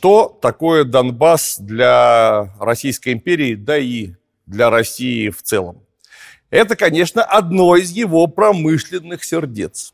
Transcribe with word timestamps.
что 0.00 0.34
такое 0.40 0.84
Донбасс 0.84 1.58
для 1.58 2.54
Российской 2.58 3.12
империи, 3.12 3.54
да 3.54 3.76
и 3.76 4.12
для 4.46 4.70
России 4.70 5.28
в 5.28 5.42
целом. 5.42 5.82
Это, 6.48 6.74
конечно, 6.74 7.22
одно 7.22 7.76
из 7.76 7.90
его 7.90 8.26
промышленных 8.26 9.22
сердец. 9.22 9.92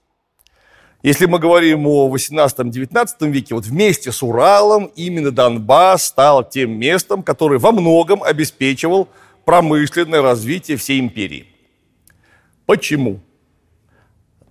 Если 1.03 1.27
мы 1.27 1.41
говорим 1.41 1.89
о 1.89 2.09
18-19 2.09 3.31
веке, 3.33 3.57
вот 3.57 3.67
вместе 3.67 4.13
с 4.13 4.23
Уралом 4.23 4.93
именно 4.95 5.33
Донбасс 5.33 6.05
стал 6.05 6.49
тем 6.49 6.79
местом, 6.79 7.25
который 7.25 7.59
во 7.59 7.73
многом 7.73 8.23
обеспечивал 8.23 9.09
промышленное 9.45 10.23
развитие 10.23 10.77
всей 10.77 11.01
империи. 11.01 11.49
Почему? 12.65 13.19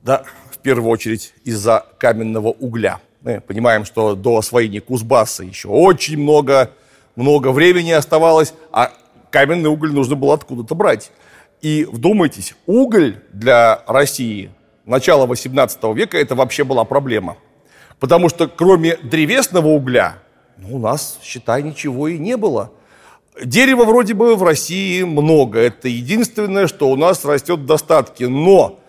Да, 0.02 0.26
в 0.52 0.58
первую 0.58 0.90
очередь 0.92 1.34
из-за 1.46 1.86
каменного 1.98 2.50
угля. 2.50 3.00
Мы 3.26 3.42
понимаем, 3.42 3.86
что 3.86 4.14
до 4.14 4.38
освоения 4.38 4.82
Кузбасса 4.82 5.44
еще 5.44 5.68
очень 5.68 6.16
много, 6.16 6.70
много 7.16 7.52
времени 7.52 7.90
оставалось, 7.90 8.54
а 8.72 8.92
каменный 9.32 9.72
уголь 9.72 9.92
нужно 9.92 10.16
было 10.16 10.36
откуда-то 10.36 10.76
брать. 10.76 11.12
И 11.60 11.88
вдумайтесь, 11.92 12.54
уголь 12.68 13.18
для 13.34 13.82
России 13.88 14.52
начала 14.86 15.26
18 15.26 15.84
века 15.96 16.20
это 16.20 16.36
вообще 16.36 16.64
была 16.64 16.84
проблема. 16.84 17.38
Потому 18.00 18.30
что 18.30 18.48
кроме 18.48 18.96
древесного 18.98 19.70
угля, 19.70 20.20
ну, 20.58 20.76
у 20.76 20.80
нас, 20.80 21.18
считай, 21.24 21.64
ничего 21.64 22.08
и 22.08 22.20
не 22.20 22.38
было. 22.38 22.72
Дерева 23.44 23.86
вроде 23.86 24.14
бы 24.14 24.36
в 24.36 24.44
России 24.44 25.02
много. 25.02 25.58
Это 25.58 25.88
единственное, 25.88 26.68
что 26.68 26.92
у 26.92 26.96
нас 26.96 27.26
растет 27.26 27.62
в 27.62 27.66
достатке. 27.66 28.28
Но 28.28 28.80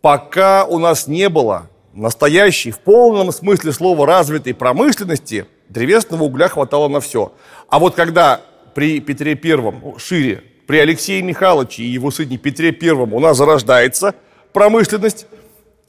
пока 0.00 0.64
у 0.64 0.78
нас 0.78 1.06
не 1.06 1.28
было 1.28 1.69
настоящей, 1.92 2.70
в 2.70 2.78
полном 2.78 3.32
смысле 3.32 3.72
слова 3.72 4.06
развитой 4.06 4.54
промышленности, 4.54 5.46
древесного 5.68 6.24
угля 6.24 6.48
хватало 6.48 6.88
на 6.88 7.00
все. 7.00 7.32
А 7.68 7.78
вот 7.78 7.94
когда 7.94 8.40
при 8.74 9.00
Петре 9.00 9.34
Первом, 9.34 9.98
шире, 9.98 10.42
при 10.66 10.78
Алексее 10.78 11.22
Михайловиче 11.22 11.82
и 11.82 11.88
его 11.88 12.10
сыне 12.10 12.38
Петре 12.38 12.72
Первом 12.72 13.14
у 13.14 13.20
нас 13.20 13.36
зарождается– 13.36 14.14
промышленность, 14.52 15.26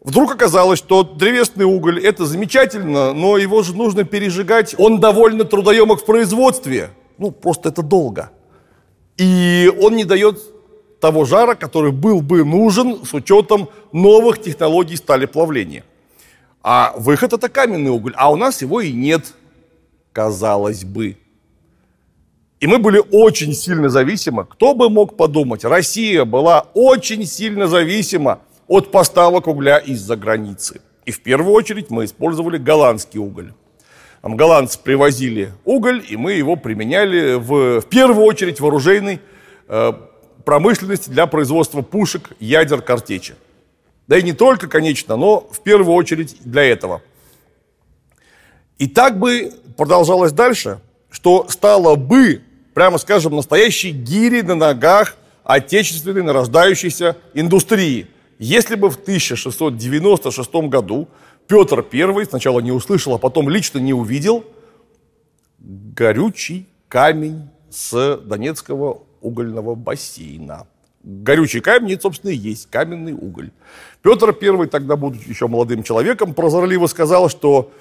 вдруг 0.01 0.33
оказалось, 0.33 0.79
что 0.79 1.03
древесный 1.03 1.65
уголь– 1.65 1.99
это 2.03 2.25
замечательно, 2.25 3.13
но 3.13 3.37
его 3.37 3.63
же 3.63 3.75
нужно 3.75 4.03
пережигать. 4.03 4.75
Он 4.77 4.99
довольно 4.99 5.43
трудоемок 5.43 6.01
в 6.01 6.05
производстве. 6.05 6.89
Ну, 7.17 7.31
просто 7.31 7.69
это 7.69 7.81
долго. 7.81 8.31
И 9.17 9.71
он 9.81 9.95
не 9.95 10.05
дает 10.05 10.39
того 10.99 11.25
жара, 11.25 11.55
который 11.55 11.91
был 11.91 12.21
бы 12.21 12.43
нужен 12.43 13.05
с 13.05 13.13
учетом 13.13 13.69
новых 13.91 14.41
технологий 14.41 14.95
сталеплавления. 14.95 15.83
А 16.63 16.93
выход– 16.95 17.33
это 17.33 17.49
каменный 17.49 17.91
уголь, 17.91 18.13
а 18.15 18.31
у 18.31 18.35
нас 18.35 18.61
его 18.61 18.81
и 18.81 18.91
нет, 18.91 19.33
казалось 20.13 20.83
бы. 20.83 21.17
И 22.59 22.67
мы 22.67 22.77
были 22.77 23.01
очень 23.11 23.53
сильно 23.53 23.89
зависимы. 23.89 24.45
Кто 24.45 24.75
бы 24.75 24.89
мог 24.89 25.17
подумать, 25.17 25.65
Россия 25.65 26.25
была 26.25 26.67
очень 26.75 27.25
сильно 27.25 27.67
зависима 27.67 28.41
от 28.67 28.91
поставок 28.91 29.47
угля 29.47 29.79
из-за 29.79 30.15
границы. 30.15 30.81
И 31.05 31.11
в 31.11 31.23
первую 31.23 31.53
очередь 31.53 31.89
мы 31.89 32.05
использовали 32.05 32.57
голландский 32.57 33.19
уголь. 33.19 33.53
Там 34.21 34.37
голландцы 34.37 34.79
привозили 34.79 35.51
уголь, 35.65 36.05
и 36.07 36.15
мы 36.15 36.33
его 36.33 36.55
применяли 36.55 37.33
в, 37.33 37.81
в 37.81 37.85
первую 37.87 38.25
очередь 38.25 38.59
в 38.59 38.67
оружейной 38.67 39.19
э, 39.67 39.93
промышленности 40.45 41.09
для 41.09 41.25
производства 41.25 41.81
пушек, 41.81 42.29
ядер, 42.39 42.83
картечи. 42.83 43.33
Да 44.11 44.17
и 44.17 44.23
не 44.23 44.33
только, 44.33 44.67
конечно, 44.67 45.15
но 45.15 45.47
в 45.49 45.61
первую 45.61 45.95
очередь 45.95 46.35
для 46.43 46.63
этого. 46.63 47.01
И 48.77 48.89
так 48.89 49.17
бы 49.17 49.53
продолжалось 49.77 50.33
дальше, 50.33 50.81
что 51.09 51.47
стало 51.47 51.95
бы, 51.95 52.41
прямо 52.73 52.97
скажем, 52.97 53.37
настоящей 53.37 53.91
гири 53.91 54.41
на 54.41 54.55
ногах 54.55 55.15
отечественной 55.45 56.23
нарождающейся 56.23 57.15
индустрии– 57.33 58.07
если 58.37 58.75
бы 58.75 58.89
в 58.89 58.95
1696 58.95 60.53
году 60.67 61.07
Петр 61.47 61.85
I 61.93 62.25
сначала 62.25 62.59
не 62.59 62.73
услышал, 62.73 63.13
а 63.13 63.17
потом 63.17 63.47
лично 63.47 63.79
не 63.79 63.93
увидел 63.93 64.43
горючий 65.59 66.67
камень 66.89 67.49
с 67.69 68.17
Донецкого 68.17 69.03
угольного 69.21 69.75
бассейна. 69.75 70.67
Горючий 71.03 71.61
камень, 71.61 71.99
собственно, 71.99 72.31
и 72.31 72.35
есть 72.35 72.69
каменный 72.69 73.13
уголь. 73.13 73.51
Петр 74.03 74.35
I, 74.39 74.67
тогда 74.67 74.95
будучи 74.95 75.27
еще 75.27 75.47
молодым 75.47 75.83
человеком, 75.83 76.33
прозорливо 76.33 76.87
сказал, 76.87 77.29
что 77.29 77.71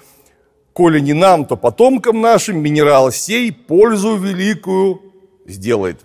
«Коли 0.73 0.99
не 0.99 1.13
нам, 1.13 1.45
то 1.45 1.55
потомкам 1.55 2.21
нашим 2.21 2.59
минерал 2.59 3.11
сей 3.11 3.51
пользу 3.51 4.15
великую 4.15 5.01
сделает 5.45 5.99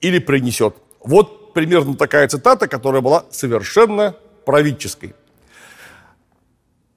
или 0.00 0.18
принесет». 0.18 0.76
Вот 1.00 1.54
примерно 1.54 1.96
такая 1.96 2.28
цитата, 2.28 2.68
которая 2.68 3.00
была 3.00 3.24
совершенно 3.30 4.14
правительской. 4.44 5.14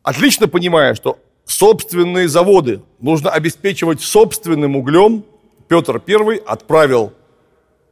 Отлично 0.03 0.47
понимая, 0.47 0.93
что 0.93 1.19
собственные 1.45 2.27
заводы 2.27 2.81
нужно 2.99 3.29
обеспечивать 3.29 4.01
собственным 4.01 4.75
углем, 4.75 5.23
Петр 5.67 6.01
I 6.05 6.37
отправил 6.45 7.13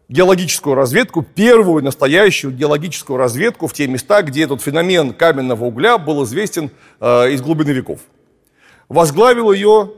геологическую 0.08 0.76
разведку, 0.76 1.24
первую 1.24 1.84
настоящую 1.84 2.54
геологическую 2.54 3.18
разведку 3.18 3.68
в 3.68 3.74
те 3.74 3.88
места, 3.88 4.22
где 4.22 4.44
этот 4.44 4.62
феномен 4.62 5.14
каменного 5.14 5.66
угля 5.66 5.98
был 5.98 6.24
известен 6.24 6.72
э, 7.00 7.32
из 7.32 7.42
глубины 7.42 7.72
веков. 7.72 8.02
Возглавил 8.90 9.52
ее 9.52 9.92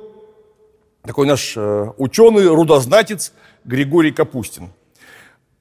такой 1.03 1.27
наш 1.27 1.53
э, 1.55 1.91
ученый, 1.97 2.47
рудознатец 2.47 3.33
Григорий 3.65 4.11
Капустин 4.11 4.71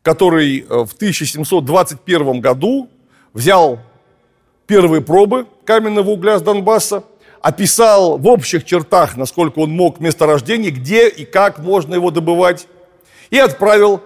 который 0.07 0.61
э, 0.61 0.65
в 0.85 0.93
1721 0.93 2.41
году 2.41 2.89
взял 3.35 3.81
первые 4.69 5.03
пробы 5.03 5.49
каменного 5.65 6.11
угля 6.11 6.39
с 6.39 6.43
Донбасса, 6.43 7.03
описал 7.43 8.17
в 8.17 8.29
общих 8.29 8.65
чертах, 8.65 9.17
насколько 9.17 9.59
он 9.59 9.71
мог, 9.71 9.99
месторождение, 9.99 10.71
где 10.71 11.09
и 11.09 11.25
как 11.25 11.59
можно 11.59 11.97
его 11.97 12.13
добывать, 12.13 12.69
и 13.31 13.39
отправил 13.39 14.01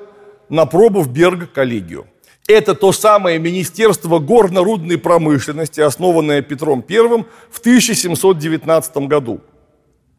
на 0.51 0.67
пробу 0.67 1.01
в 1.01 1.11
Берг-коллегию. 1.11 2.07
Это 2.47 2.75
то 2.75 2.93
самое 2.93 3.39
Министерство 3.39 4.19
горно-рудной 4.19 4.99
промышленности, 4.99 5.81
основанное 5.81 6.43
Петром 6.43 6.85
I 6.87 7.25
в 7.51 7.59
1719 7.61 8.97
году. 9.09 9.41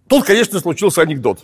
Тут, 0.08 0.26
конечно, 0.26 0.60
случился 0.60 1.02
анекдот, 1.02 1.42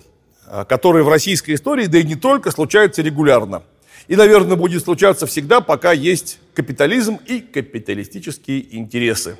э, 0.47 0.65
который 0.67 1.03
в 1.03 1.09
российской 1.09 1.53
истории, 1.53 1.85
да 1.85 1.99
и 1.99 2.03
не 2.03 2.15
только, 2.15 2.49
случается 2.49 3.03
регулярно– 3.03 3.61
и, 4.07 4.15
наверное, 4.15 4.55
будет 4.55 4.83
случаться 4.83 5.25
всегда, 5.25 5.59
пока 5.61 5.91
есть 5.91 6.39
капитализм 6.53 7.19
и 7.25 7.39
капиталистические 7.41 8.77
интересы. 8.77 9.37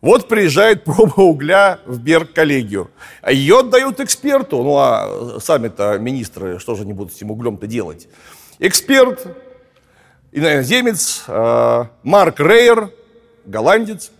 Вот 0.00 0.28
приезжает 0.28 0.84
проба 0.84 1.20
угля 1.20 1.80
в 1.86 1.98
Берг-коллегию. 1.98 2.90
А 3.22 3.32
ее 3.32 3.60
отдают 3.60 4.00
эксперту. 4.00 4.62
Ну, 4.62 4.76
а 4.76 5.38
сами-то 5.40 5.98
министры, 5.98 6.58
что 6.58 6.74
же 6.74 6.82
они 6.82 6.92
будут 6.92 7.12
с 7.12 7.16
этим 7.16 7.30
углем-то 7.30 7.66
делать? 7.66 8.08
Эксперт, 8.62 9.26
иноземец, 10.32 11.24
э, 11.26 11.84
Марк 12.02 12.40
Рейер, 12.40 12.90
голландец, 13.46 14.10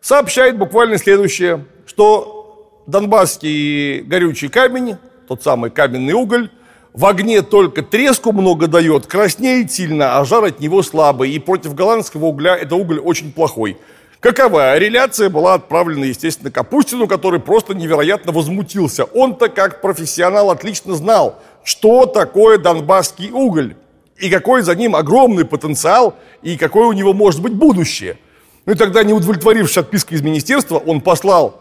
сообщает 0.00 0.58
буквально 0.58 0.98
следующее, 0.98 1.64
что 1.86 2.82
донбасский 2.88 4.00
горючий 4.00 4.48
камень, 4.48 4.96
тот 5.28 5.44
самый 5.44 5.70
каменный 5.70 6.12
уголь, 6.12 6.50
в 6.92 7.06
огне 7.06 7.42
только 7.42 7.82
треску 7.82 8.32
много 8.32 8.66
дает, 8.66 9.06
краснеет 9.06 9.70
сильно, 9.70 10.18
а 10.18 10.24
жар 10.24 10.42
от 10.42 10.58
него 10.58 10.82
слабый. 10.82 11.30
И 11.30 11.38
против 11.38 11.76
голландского 11.76 12.24
угля 12.24 12.56
это 12.56 12.74
уголь 12.74 12.98
очень 12.98 13.32
плохой. 13.32 13.78
Какова? 14.18 14.76
Реляция 14.76 15.30
была 15.30 15.54
отправлена, 15.54 16.06
естественно, 16.06 16.50
Капустину, 16.50 17.06
который 17.06 17.38
просто 17.38 17.74
невероятно 17.74 18.32
возмутился. 18.32 19.04
Он-то, 19.04 19.48
как 19.48 19.80
профессионал, 19.80 20.50
отлично 20.50 20.94
знал, 20.94 21.40
что 21.62 22.06
такое 22.06 22.58
донбасский 22.58 23.30
уголь. 23.30 23.76
И 24.18 24.30
какой 24.30 24.62
за 24.62 24.74
ним 24.74 24.94
огромный 24.94 25.44
потенциал, 25.44 26.16
и 26.42 26.56
какое 26.56 26.86
у 26.86 26.92
него 26.92 27.12
может 27.12 27.42
быть 27.42 27.52
будущее. 27.52 28.18
Ну 28.64 28.72
и 28.72 28.76
тогда, 28.76 29.02
не 29.02 29.12
удовлетворившись 29.12 29.78
отпиской 29.78 30.14
из 30.14 30.22
министерства, 30.22 30.78
он 30.78 31.00
послал 31.00 31.60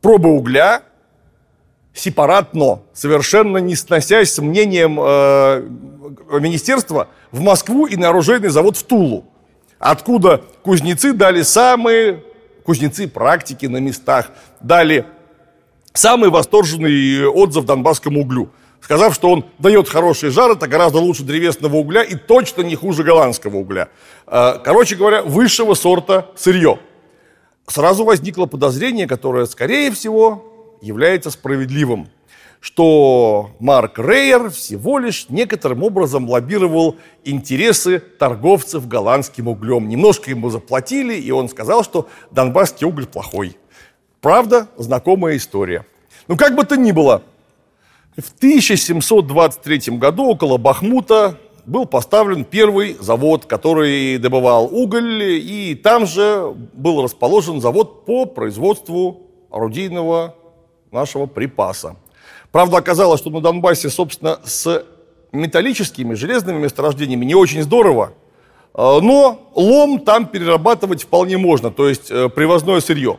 пробы 0.00 0.30
угля 0.30 0.82
сепаратно, 1.92 2.80
совершенно 2.92 3.58
не 3.58 3.74
сносясь 3.74 4.32
с 4.32 4.38
мнением 4.38 4.98
э, 5.00 5.68
министерства, 6.40 7.08
в 7.32 7.40
Москву 7.40 7.86
и 7.86 7.96
на 7.96 8.08
оружейный 8.08 8.48
завод 8.48 8.76
в 8.76 8.84
Тулу, 8.84 9.24
откуда 9.78 10.42
кузнецы 10.62 11.12
дали 11.12 11.42
самые, 11.42 12.22
кузнецы 12.64 13.08
практики 13.08 13.66
на 13.66 13.78
местах, 13.78 14.30
дали 14.60 15.06
самый 15.92 16.30
восторженный 16.30 17.26
отзыв 17.26 17.64
донбасскому 17.64 18.20
углю, 18.20 18.50
сказав, 18.80 19.14
что 19.14 19.30
он 19.30 19.44
дает 19.58 19.88
хороший 19.88 20.30
жар, 20.30 20.52
это 20.52 20.66
гораздо 20.66 20.98
лучше 20.98 21.22
древесного 21.22 21.76
угля 21.76 22.02
и 22.02 22.14
точно 22.14 22.62
не 22.62 22.74
хуже 22.74 23.02
голландского 23.02 23.56
угля. 23.56 23.88
Э, 24.26 24.54
короче 24.62 24.96
говоря, 24.96 25.22
высшего 25.22 25.74
сорта 25.74 26.26
сырье. 26.36 26.78
Сразу 27.66 28.04
возникло 28.04 28.46
подозрение, 28.46 29.06
которое, 29.06 29.44
скорее 29.46 29.90
всего, 29.90 30.78
является 30.80 31.30
справедливым, 31.30 32.08
что 32.60 33.50
Марк 33.60 33.98
Рейер 33.98 34.50
всего 34.50 34.98
лишь 34.98 35.28
некоторым 35.28 35.82
образом 35.82 36.28
лоббировал 36.28 36.96
интересы 37.24 37.98
торговцев 37.98 38.88
голландским 38.88 39.48
углем. 39.48 39.88
Немножко 39.88 40.30
ему 40.30 40.50
заплатили, 40.50 41.14
и 41.14 41.30
он 41.30 41.48
сказал, 41.48 41.84
что 41.84 42.08
донбасский 42.30 42.86
уголь 42.86 43.06
плохой. 43.06 43.56
Правда, 44.20 44.68
знакомая 44.76 45.36
история. 45.36 45.86
Ну, 46.26 46.36
как 46.36 46.56
бы 46.56 46.64
то 46.64 46.76
ни 46.76 46.92
было, 46.92 47.22
в 48.20 48.32
1723 48.36 49.96
году 49.96 50.26
около 50.26 50.58
Бахмута 50.58 51.38
был 51.66 51.86
поставлен 51.86 52.44
первый 52.44 52.96
завод, 52.98 53.44
который 53.44 54.18
добывал 54.18 54.68
уголь, 54.72 55.22
и 55.22 55.74
там 55.74 56.06
же 56.06 56.52
был 56.72 57.02
расположен 57.02 57.60
завод 57.60 58.06
по 58.06 58.24
производству 58.24 59.20
орудийного 59.50 60.34
нашего 60.90 61.26
припаса. 61.26 61.96
Правда, 62.50 62.78
оказалось, 62.78 63.20
что 63.20 63.30
на 63.30 63.40
Донбассе, 63.40 63.90
собственно, 63.90 64.40
с 64.44 64.84
металлическими, 65.30 66.14
железными 66.14 66.58
месторождениями 66.58 67.24
не 67.24 67.34
очень 67.34 67.62
здорово, 67.62 68.14
э, 68.74 68.78
но 68.78 69.50
лом 69.54 70.00
там 70.00 70.26
перерабатывать 70.26 71.02
вполне 71.02 71.36
можно, 71.36 71.70
то 71.70 71.88
есть 71.88 72.10
э, 72.10 72.30
привозное 72.30 72.80
сырье, 72.80 73.18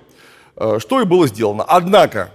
э, 0.55 0.79
что 0.79 0.99
и 0.99 1.05
было 1.05 1.27
сделано. 1.27 1.63
Однако 1.63 2.31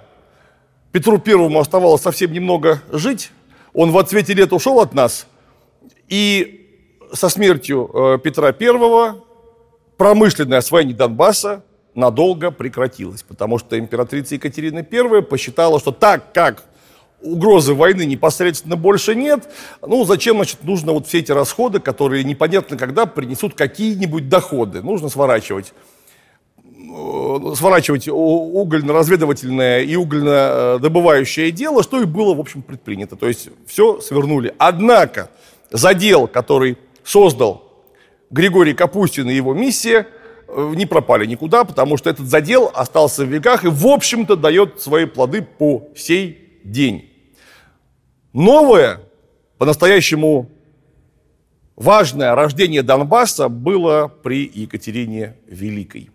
Петру 0.95 1.19
Первому 1.19 1.59
оставалось 1.59 2.03
совсем 2.03 2.33
немного 2.33 2.81
жить, 2.93 3.33
он 3.73 3.91
в 3.91 3.99
отцвете 3.99 4.33
лет 4.33 4.53
ушел 4.53 4.79
от 4.79 4.95
нас, 4.95 5.27
и 6.07 6.71
со 7.13 7.29
смертью 7.29 8.21
Петра 8.23 8.53
Первого 8.53 9.25
промышленное 9.97 10.59
освоение 10.59 10.95
Донбасса 10.95 11.65
надолго 11.97 12.53
прекратилось, 12.53 13.25
потому 13.25 13.59
что 13.59 13.77
императрица 13.77 14.37
Екатерина 14.37 14.87
I 14.89 15.23
посчитала, 15.23 15.81
что 15.81 15.91
так 15.91 16.33
как 16.33 16.63
угрозы 17.21 17.75
войны 17.75 18.07
непосредственно 18.07 18.77
больше 18.77 19.17
нет, 19.17 19.49
ну 19.85 20.05
зачем, 20.05 20.37
значит, 20.37 20.63
нужно 20.63 20.93
вот 20.93 21.09
все 21.09 21.19
эти 21.19 21.33
расходы, 21.33 21.81
которые 21.81 22.23
непонятно 22.23 22.77
когда 22.77 23.07
принесут 23.07 23.55
какие-нибудь 23.55 24.29
доходы, 24.29 24.81
нужно 24.81 25.09
сворачивать 25.09 25.73
э, 25.73 25.94
сворачивать 27.57 28.09
угольно-разведывательное 28.09 29.83
и 29.83 29.97
угольно-добывающее 29.97 31.51
дело, 31.51 31.83
что 31.83 32.01
и 32.01 32.05
было, 32.05 32.35
в 32.35 32.41
общем, 32.41 32.63
предпринято. 32.63 33.17
То 33.17 33.27
есть 33.27 33.49
все 33.67 34.01
свернули. 34.01 34.55
Однако 34.59 35.31
задел, 35.71 36.27
который 36.27 36.79
создал 37.03 37.85
Григорий 38.31 38.75
Капустин 38.75 39.29
и 39.31 39.35
его 39.35 39.55
миссия– 39.55 40.07
Э, 40.57 40.73
не 40.75 40.87
пропали 40.87 41.27
никуда, 41.27 41.65
потому 41.65 41.97
что 41.97 42.11
этот 42.11 42.27
задел 42.27 42.71
остался 42.73 43.25
в 43.25 43.29
веках 43.29 43.65
и, 43.65 43.69
в 43.69 43.87
общем-то, 43.87 44.37
дает 44.37 44.81
свои 44.81 45.05
плоды 45.05 45.43
по 45.43 45.89
сей 45.97 46.61
день. 46.63 47.11
Новое, 48.33 49.01
по-настоящему 49.59 50.51
важное 51.75 52.35
рождение 52.35 52.83
Донбасса 52.83 53.49
было 53.49 54.09
при 54.23 54.51
Екатерине 54.53 55.37
Великой. 55.47 56.11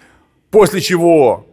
После 0.49 0.79
чего 0.81 1.46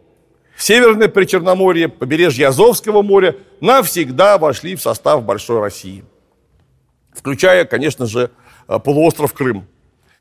Северное 0.57 1.09
Причерноморье, 1.09 1.89
побережье 1.89 2.47
Азовского 2.47 3.01
моря 3.01 3.35
навсегда 3.59 4.37
вошли 4.37 4.75
в 4.75 4.81
состав 4.81 5.23
Большой 5.23 5.59
России. 5.59 6.05
Включая, 7.13 7.65
конечно 7.65 8.05
же, 8.05 8.31
э, 8.67 8.79
полуостров 8.79 9.33
Крым. 9.33 9.67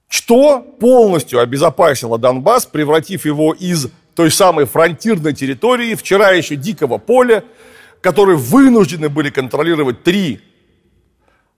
Что 0.08 0.60
полностью 0.60 1.40
обезопасило 1.40 2.19
Донбасс, 2.19 2.66
превратив 2.66 3.25
его 3.25 3.52
из 3.52 3.88
той 4.14 4.31
самой 4.31 4.64
фронтирной 4.64 5.34
территории, 5.34 5.94
вчера 5.94 6.31
еще 6.31 6.56
дикого 6.56 6.98
поля, 6.98 7.44
которые 8.00 8.37
вынуждены 8.37 9.08
были 9.08 9.30
контролировать 9.30 10.02
три 10.02 10.40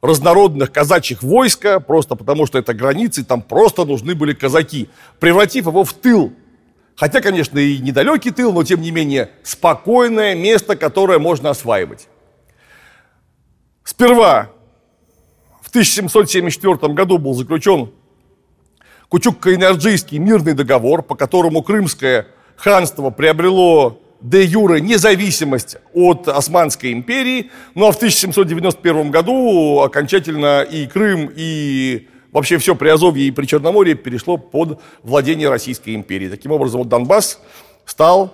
разнородных 0.00 0.70
казачьих 0.70 1.22
войска, 1.22 1.80
просто 1.80 2.14
потому 2.14 2.46
что 2.46 2.58
это 2.58 2.72
границы, 2.74 3.24
там 3.24 3.42
просто 3.42 3.84
нужны 3.84 4.14
были 4.14 4.32
казаки, 4.32 4.88
превратив 5.18 5.66
его 5.66 5.84
в 5.84 5.92
тыл. 5.92 6.32
Хотя, 6.96 7.20
конечно, 7.20 7.58
и 7.58 7.78
недалекий 7.78 8.30
тыл, 8.30 8.52
но 8.52 8.64
тем 8.64 8.80
не 8.80 8.90
менее 8.90 9.30
спокойное 9.42 10.34
место, 10.34 10.76
которое 10.76 11.18
можно 11.18 11.50
осваивать. 11.50 12.08
Сперва 13.84 14.50
в 15.60 15.68
1774 15.68 16.94
году 16.94 17.18
был 17.18 17.34
заключен 17.34 17.92
Кучук-Каинарджийский 19.08 20.18
мирный 20.18 20.54
договор, 20.54 21.02
по 21.02 21.14
которому 21.14 21.62
Крымская 21.62 22.28
ханство 22.56 23.10
приобрело 23.10 24.00
де 24.22 24.44
юре 24.44 24.80
независимость 24.80 25.76
от 25.92 26.26
Османской 26.26 26.92
империи, 26.92 27.50
ну 27.74 27.86
а 27.86 27.92
в 27.92 27.96
1791 27.96 29.10
году 29.10 29.80
окончательно 29.80 30.62
и 30.62 30.86
Крым, 30.86 31.30
и 31.36 32.08
вообще 32.36 32.58
все 32.58 32.74
Приазовье 32.74 33.26
и 33.26 33.30
Причерноморье 33.30 33.94
перешло 33.94 34.36
под 34.36 34.80
владение 35.02 35.48
Российской 35.48 35.94
империи. 35.94 36.28
Таким 36.28 36.52
образом, 36.52 36.80
вот 36.80 36.88
Донбасс 36.88 37.40
стал 37.84 38.32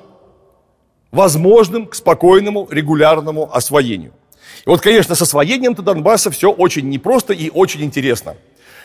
возможным 1.11 1.87
к 1.87 1.95
спокойному, 1.95 2.69
регулярному 2.71 3.55
освоению. 3.55 4.13
И 4.67 4.69
вот, 4.69 4.81
конечно, 4.81 5.15
с 5.15 5.23
освоением-то 5.23 5.83
Донбасса 5.83 6.31
все 6.31 6.51
очень 6.51 6.89
непросто 6.89 7.33
и 7.33 7.51
очень 7.51 7.83
интересно. 7.83 8.37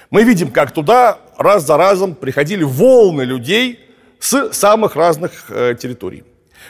Мы 0.10 0.24
видим, 0.24 0.52
как 0.52 0.72
туда 0.72 1.20
раз 1.38 1.66
за 1.66 1.78
разом 1.78 2.16
приходили 2.16 2.64
волны 2.64 3.24
людей– 3.24 3.80
с 4.20 4.52
самых 4.54 4.96
разных 4.96 5.46
э, 5.50 5.76
территорий. 5.80 6.24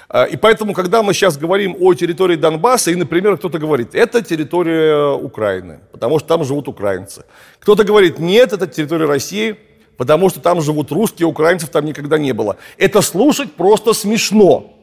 Э, 0.10 0.28
и 0.28 0.38
поэтому, 0.38 0.74
когда 0.74 1.04
мы 1.04 1.14
сейчас 1.14 1.38
говорим 1.38 1.76
о 1.80 1.94
территории 1.94 2.36
Донбасса, 2.36 2.92
и, 2.92 2.96
например, 2.96 3.38
кто-то 3.38 3.60
говорит, 3.60 3.96
это 3.96 4.22
территория 4.22 5.14
Украины, 5.14 5.80
потому 5.92 6.20
что 6.20 6.28
там 6.28 6.44
живут 6.44 6.68
украинцы. 6.68 7.26
Кто-то 7.60 7.84
говорит, 7.84 8.20
нет, 8.20 8.54
это 8.54 8.68
территория 8.68 9.06
России, 9.06 9.58
потому 9.98 10.30
что 10.30 10.40
там 10.40 10.62
живут 10.62 10.92
русские, 10.92 11.28
украинцев 11.28 11.70
там 11.70 11.86
никогда 11.86 12.18
не 12.18 12.34
было. 12.34 12.58
Это 12.78 13.02
слушать 13.02 13.54
просто 13.54 13.94
смешно. 13.94 14.74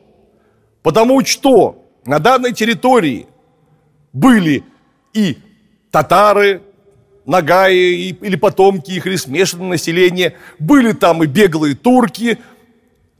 Потому 0.83 1.25
что 1.25 1.85
на 2.05 2.19
данной 2.19 2.53
территории 2.53 3.27
были 4.13 4.65
и 5.15 5.39
татары, 5.91 6.61
нагаи, 7.25 8.11
или 8.11 8.37
потомки 8.37 8.91
их, 8.91 9.07
или 9.07 9.17
смешанное 9.17 9.71
население, 9.71 10.37
были 10.59 10.93
там 10.93 11.23
и 11.23 11.27
беглые 11.27 11.75
турки, 11.75 12.39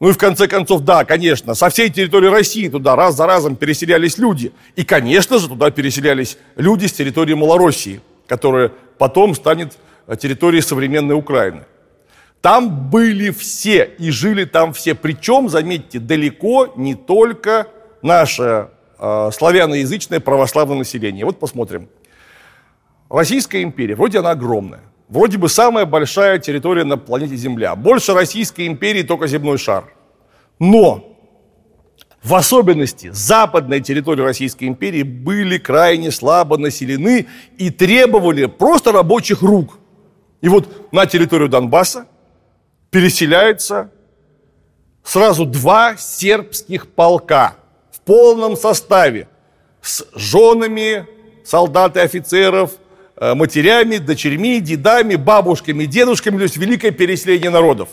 ну 0.05 0.11
и 0.11 0.13
в 0.13 0.19
конце 0.19 0.49
концов, 0.49 0.83
да, 0.83 1.07
конечно, 1.07 1.55
со 1.55 1.71
всей 1.71 1.89
территории 1.89 2.29
России 2.29 2.69
туда 2.69 2.95
раз 2.95 3.17
за 3.17 3.25
разом 3.25 3.57
переселялись 3.57 4.19
люди. 4.19 4.53
И, 4.77 4.85
конечно 4.85 5.39
же, 5.39 5.49
туда 5.49 5.71
переселялись 5.71 6.37
люди 6.57 6.85
с 6.85 6.93
территории 6.93 7.33
Малороссии, 7.33 8.03
которая 8.27 8.71
потом 8.99 9.35
станет 9.35 9.79
э, 10.07 10.15
территорией 10.17 10.61
современной 10.61 11.15
Украины. 11.15 11.63
Там 12.43 12.91
были 12.91 13.31
все 13.31 13.85
и 13.99 14.11
жили 14.11 14.45
там 14.45 14.75
все. 14.75 14.95
Причем, 14.95 15.49
заметьте, 15.49 16.01
далеко 16.01 16.75
не 16.77 16.95
только 16.95 17.69
наше 18.03 18.69
э, 18.99 19.31
славяноязычное 19.33 20.21
православное 20.21 20.77
население. 20.77 21.25
Вот 21.25 21.39
посмотрим. 21.39 21.89
Российская 23.09 23.63
империя, 23.63 23.95
вроде 23.95 24.19
она 24.19 24.33
огромная. 24.33 24.83
Вроде 25.09 25.39
бы 25.39 25.49
самая 25.49 25.87
большая 25.87 26.39
территория 26.39 26.85
на 26.85 26.99
планете 26.99 27.37
Земля. 27.37 27.75
Больше 27.75 28.13
Российской 28.13 28.67
империи 28.67 29.03
только 29.03 29.29
земной 29.29 29.57
шар. 29.57 29.94
Но 30.59 31.17
в 32.23 32.35
особенности 32.35 33.11
западные 33.13 33.81
территории 33.81 34.23
Российской 34.23 34.65
империи 34.65 35.03
были 35.03 35.59
крайне 35.59 36.11
слабо 36.11 36.57
населены 36.57 37.27
и 37.59 37.71
требовали 37.71 38.47
просто 38.47 38.93
рабочих 38.93 39.43
рук. 39.43 39.79
И 40.41 40.49
вот 40.49 40.93
на 40.93 41.07
территорию 41.07 41.49
Донбасса 41.49 42.07
переселяются 42.91 43.91
сразу 45.03 45.45
два 45.45 45.97
сербских 45.97 46.89
полка 46.89 47.57
в 47.91 48.01
полном 48.01 48.57
составе 48.57 49.29
с 49.83 50.07
женами 50.15 51.07
солдат 51.45 51.97
и 51.97 52.01
офицеров, 52.01 52.79
Э, 53.17 53.35
матерями, 53.35 53.99
дочерьми, 53.99 54.61
дедами, 54.61 55.15
бабушками, 55.15 55.85
дедушками, 55.85 56.37
то 56.37 56.43
есть 56.43 56.57
великое 56.57 56.91
переселение 56.91 57.51
народов. 57.51 57.89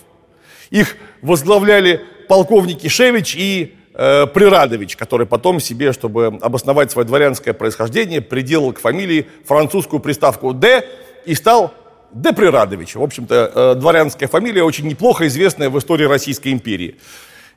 Их 0.71 0.97
возглавляли 1.21 2.01
полковники 2.31 2.87
Шевич 2.87 3.35
и 3.35 3.75
э, 3.93 4.25
Прирадович, 4.25 4.95
который 4.95 5.27
потом 5.27 5.59
себе, 5.59 5.91
чтобы 5.91 6.27
обосновать 6.41 6.89
свое 6.89 7.05
дворянское 7.05 7.53
происхождение, 7.53 8.21
приделал 8.21 8.71
к 8.71 8.79
фамилии 8.79 9.27
французскую 9.43 9.99
приставку 9.99 10.53
«Д» 10.53 10.87
и 11.25 11.35
стал 11.35 11.73
Д. 12.13 12.31
Прирадович. 12.31 12.95
В 12.95 13.03
общем-то, 13.03 13.51
э, 13.53 13.75
дворянская 13.75 14.29
фамилия, 14.29 14.63
очень 14.63 14.87
неплохо 14.87 15.27
известная 15.27 15.69
в 15.69 15.77
истории 15.77 16.05
Российской 16.05 16.53
империи. 16.53 16.95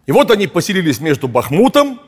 И 0.07 0.13
вот 0.13 0.33
они 0.33 0.49
поселились 0.49 0.99
между 0.99 1.29
Бахмутом, 1.29 2.01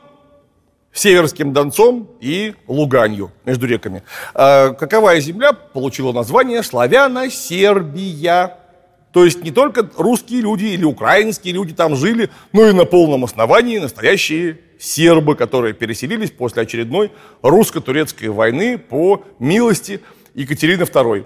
Северским 0.91 1.53
Донцом 1.53 2.09
и 2.19 2.53
Луганью 2.67 3.31
между 3.45 3.65
реками. 3.65 4.03
А 4.33 4.73
каковая 4.73 5.21
земля 5.21 5.53
получила 5.53 6.11
название 6.11 6.63
Славяно-Сербия. 6.63 8.57
То 9.17 9.25
есть 9.25 9.43
не 9.43 9.49
только 9.49 9.89
русские 9.97 10.41
люди 10.41 10.65
или 10.65 10.83
украинские 10.83 11.51
люди 11.51 11.73
там 11.73 11.95
жили, 11.95 12.29
но 12.53 12.67
и 12.67 12.71
на 12.71 12.85
полном 12.85 13.23
основании 13.23 13.79
настоящие 13.79 14.59
сербы, 14.77 15.33
которые 15.33 15.73
переселились 15.73 16.29
после 16.29 16.61
очередной 16.61 17.11
русско-турецкой 17.41 18.27
войны 18.27 18.77
по 18.77 19.23
милости 19.39 20.01
Екатерины 20.35 20.83
II. 20.83 21.25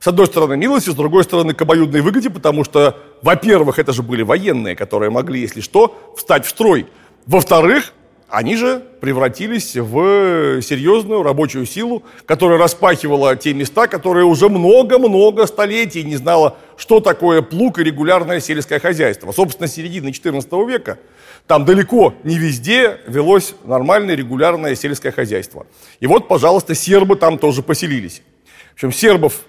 С 0.00 0.06
одной 0.06 0.26
стороны 0.26 0.58
милости, 0.58 0.90
с 0.90 0.94
другой 0.94 1.24
стороны 1.24 1.54
к 1.54 1.62
обоюдной 1.62 2.02
выгоде, 2.02 2.28
потому 2.28 2.62
что, 2.62 2.98
во-первых, 3.22 3.78
это 3.78 3.94
же 3.94 4.02
были 4.02 4.20
военные, 4.20 4.76
которые 4.76 5.08
могли, 5.08 5.40
если 5.40 5.62
что, 5.62 6.12
встать 6.18 6.44
в 6.44 6.50
строй. 6.50 6.88
Во-вторых, 7.24 7.94
они 8.30 8.56
же 8.56 8.82
превратились 9.00 9.76
в 9.76 10.62
серьезную 10.62 11.22
рабочую 11.22 11.66
силу, 11.66 12.04
которая 12.26 12.58
распахивала 12.58 13.34
те 13.36 13.52
места, 13.52 13.88
которые 13.88 14.24
уже 14.24 14.48
много-много 14.48 15.46
столетий 15.46 16.04
не 16.04 16.16
знала, 16.16 16.56
что 16.76 17.00
такое 17.00 17.42
плуг 17.42 17.78
и 17.78 17.84
регулярное 17.84 18.40
сельское 18.40 18.78
хозяйство. 18.78 19.32
Собственно, 19.32 19.68
с 19.68 19.74
середины 19.74 20.08
XIV 20.08 20.66
века 20.68 20.98
там 21.46 21.64
далеко 21.64 22.14
не 22.22 22.38
везде 22.38 22.98
велось 23.06 23.54
нормальное 23.64 24.14
регулярное 24.14 24.76
сельское 24.76 25.10
хозяйство. 25.10 25.66
И 25.98 26.06
вот, 26.06 26.28
пожалуйста, 26.28 26.74
сербы 26.74 27.16
там 27.16 27.38
тоже 27.38 27.62
поселились. 27.62 28.22
В 28.70 28.74
общем, 28.74 28.92
сербов 28.92 29.42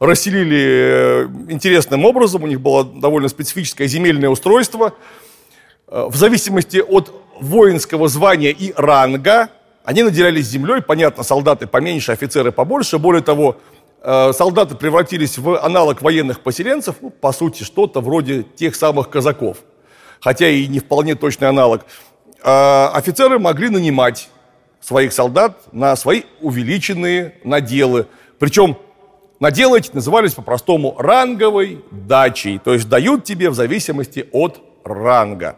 расселили 0.00 0.58
э, 0.60 1.28
интересным 1.48 2.04
образом, 2.04 2.44
у 2.44 2.46
них 2.46 2.60
было 2.60 2.84
довольно 2.84 3.28
специфическое 3.28 3.88
земельное 3.88 4.28
устройство. 4.28 4.94
Э, 5.88 6.06
в 6.08 6.16
зависимости 6.16 6.78
от 6.78 7.12
воинского 7.40 8.08
звания 8.08 8.50
и 8.50 8.72
ранга, 8.76 9.50
они 9.84 10.02
наделялись 10.02 10.46
землей, 10.46 10.82
понятно, 10.82 11.22
солдаты 11.22 11.66
поменьше, 11.66 12.12
офицеры 12.12 12.52
побольше. 12.52 12.98
Более 12.98 13.22
того, 13.22 13.56
э, 14.02 14.32
солдаты 14.34 14.74
превратились 14.74 15.38
в 15.38 15.58
аналог 15.64 16.02
военных 16.02 16.40
поселенцев, 16.40 16.96
ну, 17.00 17.10
по 17.10 17.32
сути, 17.32 17.62
что-то 17.62 18.00
вроде 18.00 18.42
тех 18.42 18.76
самых 18.76 19.08
казаков, 19.08 19.58
хотя 20.20 20.48
и 20.48 20.66
не 20.66 20.80
вполне 20.80 21.14
точный 21.14 21.48
аналог. 21.48 21.86
А 22.42 22.90
офицеры 22.94 23.38
могли 23.38 23.70
нанимать 23.70 24.28
своих 24.80 25.12
солдат 25.12 25.58
на 25.72 25.96
свои 25.96 26.22
увеличенные 26.40 27.34
наделы. 27.42 28.06
Причем 28.38 28.76
наделы 29.40 29.78
эти 29.78 29.90
назывались 29.92 30.34
по-простому 30.34 30.96
ранговой 30.98 31.84
дачей, 31.90 32.58
то 32.58 32.74
есть 32.74 32.88
дают 32.88 33.24
тебе 33.24 33.50
в 33.50 33.54
зависимости 33.54 34.28
от 34.32 34.60
ранга. 34.84 35.56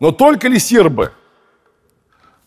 Но 0.00 0.10
только 0.10 0.48
ли 0.48 0.58
сербы 0.58 1.12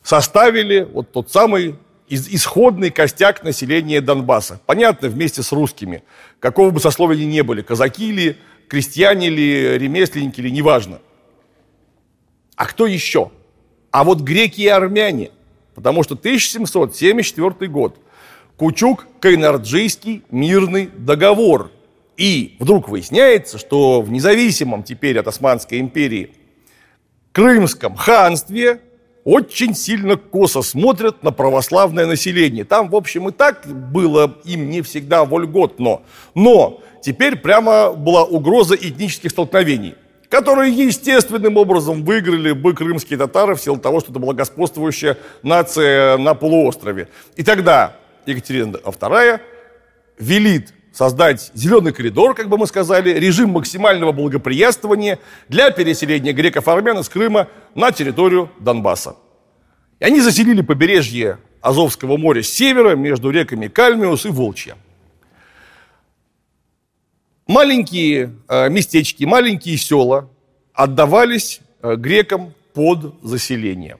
составили 0.05 0.87
вот 0.93 1.11
тот 1.11 1.31
самый 1.31 1.75
исходный 2.07 2.91
костяк 2.91 3.43
населения 3.43 4.01
Донбасса. 4.01 4.61
Понятно, 4.67 5.09
вместе 5.09 5.41
с 5.41 5.51
русскими. 5.51 6.03
Какого 6.39 6.69
бы 6.69 6.79
сословия 6.79 7.25
ни 7.25 7.41
были, 7.41 7.63
казаки 7.63 8.11
ли, 8.11 8.37
крестьяне 8.67 9.29
ли, 9.29 9.79
ремесленники 9.79 10.39
ли, 10.39 10.51
неважно. 10.51 10.99
А 12.55 12.67
кто 12.67 12.85
еще? 12.85 13.31
А 13.89 14.03
вот 14.03 14.21
греки 14.21 14.61
и 14.61 14.67
армяне. 14.67 15.31
Потому 15.73 16.03
что 16.03 16.13
1774 16.13 17.71
год. 17.71 17.97
Кучук-Кайнарджийский 18.57 20.23
мирный 20.29 20.91
договор. 20.95 21.71
И 22.15 22.57
вдруг 22.59 22.89
выясняется, 22.89 23.57
что 23.57 24.01
в 24.01 24.11
независимом 24.11 24.83
теперь 24.83 25.17
от 25.17 25.27
Османской 25.27 25.79
империи 25.79 26.31
Крымском 27.31 27.95
ханстве 27.95 28.81
очень 29.25 29.73
сильно 29.73 30.17
косо 30.17 30.61
смотрят 30.61 31.23
на 31.23 31.31
православное 31.31 32.05
население. 32.05 32.63
Там, 32.63 32.89
в 32.89 32.95
общем, 32.95 33.27
и 33.27 33.31
так 33.31 33.65
было 33.65 34.37
им 34.45 34.69
не 34.69 34.83
всегда 34.83 35.25
вольготно. 35.25 36.03
Но 36.35 36.81
теперь 37.01 37.35
прямо 37.35 37.91
была 37.91 38.23
угроза 38.23 38.75
этнических 38.75 39.31
столкновений, 39.31 39.95
которые 40.29 40.71
естественным 40.71 41.57
образом 41.57 42.05
выиграли 42.05 42.51
бы 42.51 42.75
крымские 42.75 43.17
татары 43.17 43.55
в 43.55 43.61
силу 43.61 43.77
того, 43.77 43.99
что 43.99 44.11
это 44.11 44.19
была 44.19 44.33
господствующая 44.33 45.17
нация 45.41 46.17
на 46.17 46.35
полуострове. 46.35 47.07
И 47.35 47.43
тогда 47.43 47.95
Екатерина 48.27 48.77
II 48.77 49.39
велит 50.19 50.74
создать 50.95 51.51
зеленый 51.53 51.91
коридор, 51.91 52.33
как 52.33 52.47
бы 52.47 52.57
мы 52.57 52.67
сказали, 52.67 53.09
режим 53.09 53.49
максимального 53.49 54.13
благоприятствования 54.13 55.19
для 55.49 55.69
переселения 55.71 56.31
греков-армян 56.31 56.99
из 56.99 57.09
Крыма 57.09 57.49
на 57.75 57.91
территорию 57.91 58.49
Донбасса. 58.59 59.17
И 59.99 60.05
они 60.05 60.21
заселили 60.21 60.61
побережье 60.61 61.39
Азовского 61.61 62.15
моря 62.15 62.41
с 62.41 62.47
севера 62.47 62.95
между 62.95 63.29
реками 63.29 63.67
Кальмиус 63.67 64.25
и 64.25 64.29
Волчья. 64.29 64.77
Маленькие 67.45 68.31
э, 68.47 68.69
местечки, 68.69 69.25
маленькие 69.25 69.77
села 69.77 70.29
отдавались 70.73 71.59
э, 71.81 71.95
грекам 71.95 72.53
под 72.73 73.15
заселение. 73.21 73.97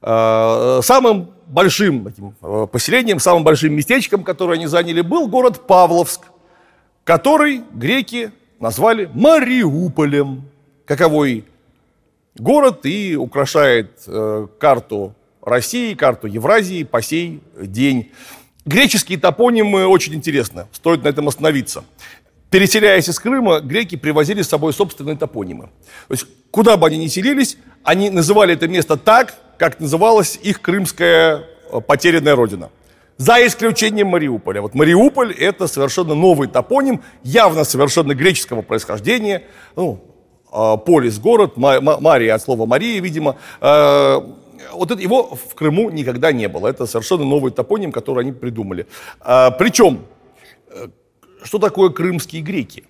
Э, 0.00 0.80
самым 0.82 1.30
большим 1.50 2.06
этим, 2.06 2.34
э, 2.42 2.66
поселением, 2.70 3.18
самым 3.18 3.44
большим 3.44 3.74
местечком, 3.74 4.24
которое 4.24 4.54
они 4.54 4.66
заняли, 4.66 5.00
был 5.00 5.28
город 5.28 5.66
Павловск, 5.66 6.26
который 7.04 7.62
греки 7.72 8.32
назвали 8.60 9.10
Мариуполем, 9.12 10.44
каковой 10.84 11.44
город 12.36 12.86
и 12.86 13.16
украшает 13.16 13.90
э, 14.06 14.46
карту 14.58 15.14
России, 15.42 15.94
карту 15.94 16.26
Евразии 16.26 16.84
по 16.84 17.02
сей 17.02 17.40
день. 17.60 18.12
Греческие 18.64 19.18
топонимы 19.18 19.86
очень 19.86 20.14
интересны, 20.14 20.66
стоит 20.72 21.02
на 21.02 21.08
этом 21.08 21.28
остановиться. 21.28 21.84
Переселяясь 22.50 23.08
из 23.08 23.18
Крыма, 23.18 23.60
греки 23.60 23.96
привозили 23.96 24.42
с 24.42 24.48
собой 24.48 24.72
собственные 24.72 25.16
топонимы. 25.16 25.70
То 26.08 26.14
есть, 26.14 26.26
куда 26.50 26.76
бы 26.76 26.86
они 26.86 26.98
ни 26.98 27.06
селились, 27.06 27.56
они 27.84 28.10
называли 28.10 28.54
это 28.54 28.68
место 28.68 28.96
так, 28.96 29.34
как 29.60 29.78
называлась 29.78 30.38
их 30.42 30.62
крымская 30.62 31.44
э, 31.70 31.80
потерянная 31.82 32.34
родина. 32.34 32.70
За 33.18 33.46
исключением 33.46 34.06
Мариуполя. 34.06 34.62
Вот 34.62 34.74
Мариуполь– 34.74 35.34
это 35.38 35.66
совершенно 35.66 36.14
новый 36.14 36.48
топоним, 36.48 37.02
явно 37.22 37.64
совершенно 37.64 38.14
греческого 38.14 38.62
происхождения. 38.62 39.42
Ну, 39.76 40.02
э, 40.50 40.76
полис– 40.86 41.18
город, 41.20 41.58
Мария 41.58 42.34
от 42.34 42.42
слова 42.42 42.64
Мария, 42.64 43.02
видимо. 43.02 43.36
Э, 43.60 44.20
вот 44.72 44.90
это, 44.90 45.02
его 45.02 45.24
в 45.36 45.54
Крыму 45.54 45.90
никогда 45.90 46.32
не 46.32 46.48
было. 46.48 46.66
Это 46.66 46.86
совершенно 46.86 47.24
новый 47.24 47.52
топоним, 47.52 47.92
который 47.92 48.24
они 48.24 48.32
придумали. 48.32 48.86
Причем, 49.58 50.06
что 51.42 51.58
такое 51.58 51.90
крымские 51.90 52.40
греки? 52.40 52.84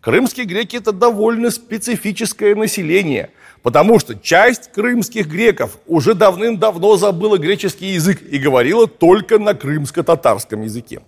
Крымские 0.00 0.46
греки– 0.46 0.76
это 0.78 0.90
довольно 0.90 1.52
специфическое 1.52 2.56
население– 2.56 3.30
Потому 3.62 4.00
что 4.00 4.16
часть 4.16 4.72
крымских 4.72 5.28
греков 5.28 5.78
уже 5.86 6.14
давным-давно 6.14 6.96
забыла 6.96 7.38
греческий 7.38 7.92
язык 7.92 8.20
и 8.22 8.38
говорила 8.38 8.88
только 8.88 9.38
на 9.38 9.54
крымско-татарском 9.54 10.62
языке. 10.62 11.00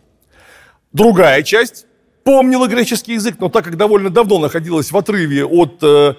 Другая 0.92 1.42
часть 1.42 1.86
помнила 2.22 2.68
греческий 2.68 3.14
язык, 3.14 3.36
но 3.40 3.48
так 3.48 3.64
как 3.64 3.76
довольно 3.76 4.10
давно 4.10 4.38
находилась 4.38 4.92
в 4.92 4.96
отрыве 4.96 5.44
от 5.44 5.82
э, 5.82 6.14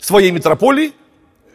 своей 0.00 0.32
метрополии, 0.32 0.92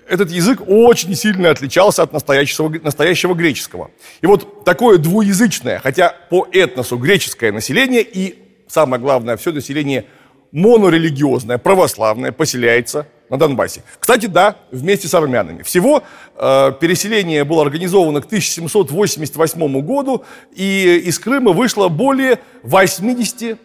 этот 0.08 0.32
язык 0.32 0.62
очень 0.68 1.16
сильно 1.16 1.52
отличался 1.52 2.04
от 2.04 2.12
настоящего, 2.12 2.70
настоящего 2.84 3.34
греческого. 3.34 3.92
И 4.22 4.26
вот 4.26 4.66
такое 4.66 4.98
двуязычное, 4.98 5.80
хотя 5.80 6.16
по 6.30 6.48
этносу 6.52 6.98
греческое 6.98 7.52
население 7.52 8.02
и, 8.02 8.38
самое 8.68 9.02
главное, 9.02 9.38
все 9.38 9.52
население 9.52 10.06
монорелигиозное, 10.52 11.58
православное, 11.58 12.32
поселяется 12.32 13.08
на 13.30 13.38
Донбассе. 13.38 13.84
Кстати, 14.00 14.26
да, 14.26 14.58
вместе 14.72 15.08
с 15.08 15.14
армянами. 15.14 15.64
Всего 15.64 16.04
э, 16.36 16.72
переселение 16.80 17.46
было 17.46 17.62
организовано 17.62 18.22
к 18.22 18.26
1788 18.26 19.82
году, 19.82 20.26
и 20.54 21.02
из 21.06 21.18
Крыма 21.18 21.54
вышло 21.54 21.88
более 21.88 22.40
80 22.64 23.58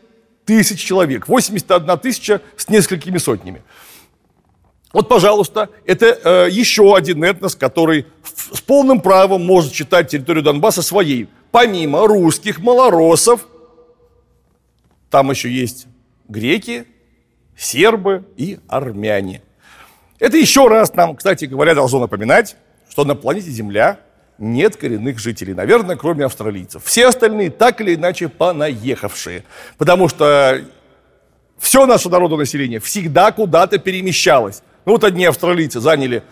тысяч 0.44 0.80
человек. 0.80 1.26
81 1.26 1.98
тысяча 1.98 2.40
с 2.56 2.68
несколькими 2.68 3.18
сотнями. 3.18 3.62
Вот, 4.92 5.08
пожалуйста, 5.08 5.68
это 5.84 6.06
э, 6.06 6.48
еще 6.50 6.96
один 6.96 7.24
этнос, 7.24 7.56
который 7.56 8.06
с 8.52 8.60
полным 8.60 9.00
правом 9.00 9.44
может 9.44 9.74
считать 9.74 10.08
территорию 10.08 10.44
Донбасса 10.44 10.80
своей. 10.80 11.28
Помимо 11.50 12.06
русских, 12.06 12.60
малоросов, 12.60 13.46
там 15.10 15.30
еще 15.30 15.50
есть 15.50 15.88
греки, 16.28 16.86
сербы 17.56 18.24
и 18.36 18.58
армяне. 18.68 19.42
Это 20.18 20.36
еще 20.36 20.68
раз 20.68 20.94
нам, 20.94 21.16
кстати 21.16 21.44
говоря, 21.44 21.74
должно 21.74 22.00
напоминать, 22.00 22.56
что 22.88 23.04
на 23.04 23.14
планете 23.14 23.50
Земля 23.50 23.98
нет 24.38 24.76
коренных 24.76 25.18
жителей, 25.18 25.54
наверное, 25.54 25.96
кроме 25.96 26.24
австралийцев. 26.24 26.82
Все 26.84 27.06
остальные 27.08 27.50
так 27.50 27.80
или 27.80 27.94
иначе 27.94 28.28
понаехавшие, 28.28 29.44
потому 29.78 30.08
что 30.08 30.62
все 31.58 31.86
наше 31.86 32.08
народонаселение 32.08 32.80
всегда 32.80 33.32
куда-то 33.32 33.78
перемещалось. 33.78 34.62
Ну 34.84 34.92
вот 34.92 35.04
одни 35.04 35.24
австралийцы 35.24 35.80
заняли 35.80 36.22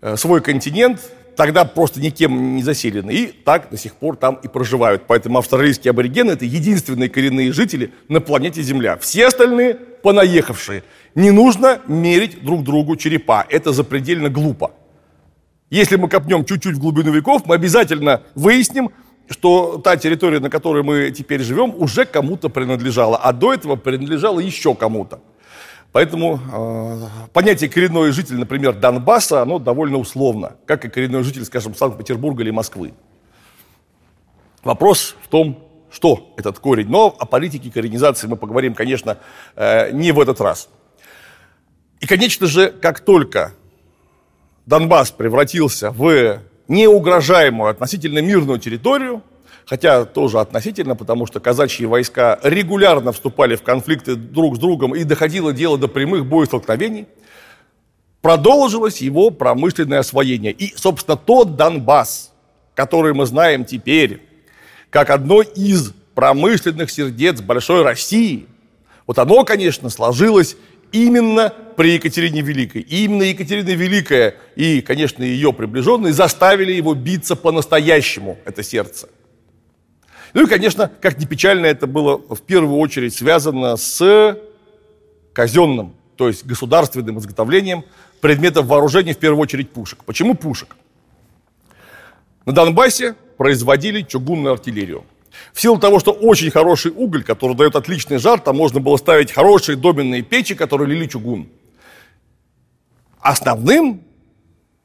э, 0.00 0.16
свой 0.16 0.40
континент, 0.40 1.00
тогда 1.40 1.64
просто 1.64 2.02
никем 2.02 2.54
не 2.54 2.62
заселены. 2.62 3.10
И 3.10 3.26
так 3.28 3.70
до 3.70 3.78
сих 3.78 3.94
пор 3.94 4.16
там 4.16 4.38
и 4.42 4.46
проживают. 4.46 5.04
Поэтому 5.06 5.38
австралийские 5.38 5.92
аборигены– 5.92 6.32
это 6.32 6.44
единственные 6.44 7.08
коренные 7.08 7.50
жители 7.54 7.94
на 8.08 8.20
планете 8.20 8.60
Земля. 8.60 8.98
Все 8.98 9.26
остальные– 9.28 9.74
понаехавшие. 10.02 10.82
Не 11.14 11.30
нужно 11.30 11.80
мерить 11.88 12.44
друг 12.44 12.62
другу 12.62 12.94
черепа. 12.96 13.46
Это 13.48 13.72
запредельно 13.72 14.28
глупо. 14.28 14.72
Если 15.70 15.96
мы 15.96 16.10
копнем 16.10 16.44
чуть-чуть 16.44 16.76
в 16.76 16.78
глубину 16.78 17.10
веков, 17.10 17.46
мы 17.46 17.54
обязательно 17.54 18.20
выясним, 18.34 18.90
что 19.30 19.80
та 19.82 19.96
территория, 19.96 20.40
на 20.40 20.50
которой 20.50 20.82
мы 20.82 21.10
теперь 21.10 21.40
живем, 21.40 21.72
уже 21.74 22.04
кому-то 22.04 22.50
принадлежала, 22.50 23.16
а 23.16 23.32
до 23.32 23.54
этого 23.54 23.76
принадлежала 23.76 24.40
еще 24.40 24.74
кому-то. 24.74 25.22
Поэтому 25.92 26.40
э, 26.52 27.28
понятие 27.32 27.68
коренной 27.68 28.12
житель, 28.12 28.36
например, 28.36 28.74
Донбасса, 28.74 29.42
оно 29.42 29.58
довольно 29.58 29.98
условно, 29.98 30.56
как 30.66 30.84
и 30.84 30.88
коренной 30.88 31.24
житель, 31.24 31.44
скажем, 31.44 31.74
Санкт-Петербурга 31.74 32.42
или 32.42 32.50
Москвы. 32.50 32.94
Вопрос 34.62 35.16
в 35.22 35.28
том, 35.28 35.66
что 35.90 36.32
этот 36.36 36.60
корень. 36.60 36.88
Но 36.88 37.14
о 37.18 37.26
политике 37.26 37.70
коренизации 37.72 38.28
мы 38.28 38.36
поговорим, 38.36 38.74
конечно, 38.74 39.18
э, 39.56 39.90
не 39.90 40.12
в 40.12 40.20
этот 40.20 40.40
раз. 40.40 40.68
И, 41.98 42.06
конечно 42.06 42.46
же, 42.46 42.70
как 42.70 43.00
только 43.00 43.52
Донбасс 44.66 45.10
превратился 45.10 45.90
в 45.90 46.40
неугрожаемую 46.68 47.68
относительно 47.68 48.20
мирную 48.20 48.60
территорию, 48.60 49.22
хотя 49.70 50.04
тоже 50.04 50.40
относительно, 50.40 50.96
потому 50.96 51.26
что 51.26 51.38
казачьи 51.38 51.86
войска 51.86 52.40
регулярно 52.42 53.12
вступали 53.12 53.54
в 53.54 53.62
конфликты 53.62 54.16
друг 54.16 54.56
с 54.56 54.58
другом 54.58 54.96
и 54.96 55.04
доходило 55.04 55.52
дело 55.52 55.78
до 55.78 55.86
прямых 55.86 56.26
боестолкновений, 56.26 57.06
продолжилось 58.20 59.00
его 59.00 59.30
промышленное 59.30 60.00
освоение. 60.00 60.50
И, 60.50 60.74
собственно, 60.76 61.16
тот 61.16 61.54
Донбасс, 61.54 62.32
который 62.74 63.14
мы 63.14 63.26
знаем 63.26 63.64
теперь, 63.64 64.26
как 64.90 65.08
одно 65.08 65.40
из 65.40 65.92
промышленных 66.16 66.90
сердец 66.90 67.40
большой 67.40 67.84
России, 67.84 68.48
вот 69.06 69.20
оно, 69.20 69.44
конечно, 69.44 69.88
сложилось 69.88 70.56
именно 70.90 71.54
при 71.76 71.92
Екатерине 71.92 72.40
Великой. 72.40 72.80
И 72.80 73.04
именно 73.04 73.22
Екатерина 73.22 73.68
Великая 73.68 74.34
и, 74.56 74.80
конечно, 74.80 75.22
ее 75.22 75.52
приближенные 75.52 76.12
заставили 76.12 76.72
его 76.72 76.94
биться 76.94 77.36
по-настоящему, 77.36 78.36
это 78.44 78.64
сердце. 78.64 79.08
Ну 80.32 80.44
и, 80.44 80.46
конечно, 80.46 80.90
как 81.00 81.18
ни 81.18 81.24
печально, 81.24 81.66
это 81.66 81.86
было 81.86 82.18
в 82.18 82.40
первую 82.42 82.78
очередь 82.78 83.14
связано 83.14 83.76
с 83.76 84.38
казенным, 85.32 85.94
то 86.16 86.28
есть 86.28 86.44
государственным 86.44 87.18
изготовлением 87.18 87.84
предметов 88.20 88.66
вооружения, 88.66 89.14
в 89.14 89.18
первую 89.18 89.40
очередь 89.40 89.70
пушек. 89.70 90.04
Почему 90.04 90.34
пушек? 90.34 90.76
На 92.44 92.52
Донбассе 92.52 93.14
производили 93.36 94.02
чугунную 94.02 94.52
артиллерию. 94.52 95.04
В 95.52 95.60
силу 95.60 95.78
того, 95.78 95.98
что 95.98 96.12
очень 96.12 96.50
хороший 96.50 96.92
уголь, 96.92 97.22
который 97.22 97.56
дает 97.56 97.76
отличный 97.76 98.18
жар, 98.18 98.40
там 98.40 98.56
можно 98.56 98.80
было 98.80 98.96
ставить 98.96 99.32
хорошие 99.32 99.76
доменные 99.76 100.22
печи, 100.22 100.54
которые 100.54 100.88
лили 100.88 101.06
чугун. 101.06 101.48
Основным 103.20 104.02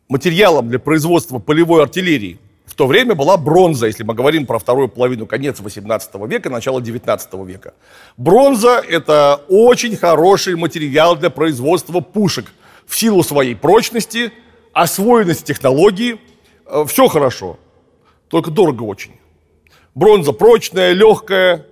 материалом 0.07 0.69
для 0.69 0.79
производства 0.79 1.39
полевой 1.39 1.83
артиллерии 1.83 2.39
в 2.75 2.77
то 2.77 2.87
время 2.87 3.15
была 3.15 3.37
бронза, 3.37 3.87
если 3.87 4.03
мы 4.03 4.13
говорим 4.13 4.45
про 4.45 4.59
вторую 4.59 4.89
половину, 4.89 5.25
конец 5.25 5.61
18 5.61 6.13
века, 6.27 6.49
начало 6.49 6.81
19 6.81 7.33
века. 7.45 7.73
Бронза– 8.17 8.83
это 8.89 9.39
очень 9.47 9.95
хороший 9.95 10.57
материал 10.57 11.15
для 11.15 11.29
производства 11.29 12.01
пушек. 12.01 12.51
В 12.85 12.97
силу 12.97 13.23
своей 13.23 13.55
прочности, 13.55 14.33
освоенности 14.73 15.45
технологии, 15.45 16.19
э, 16.65 16.83
все 16.85 17.07
хорошо, 17.07 17.57
только 18.27 18.51
дорого 18.51 18.83
очень. 18.83 19.13
Бронза 19.93 20.33
прочная, 20.33 20.91
легкая, 20.91 21.65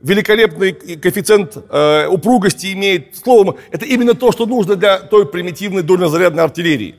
великолепный 0.00 0.72
коэффициент 0.72 1.58
э, 1.68 2.06
упругости 2.06 2.72
имеет. 2.72 3.14
Словом, 3.14 3.56
это 3.70 3.84
именно 3.84 4.14
то, 4.14 4.32
что 4.32 4.46
нужно 4.46 4.76
для 4.76 5.00
той 5.00 5.26
примитивной 5.26 5.82
дульнозарядной 5.82 6.44
артиллерии. 6.44 6.94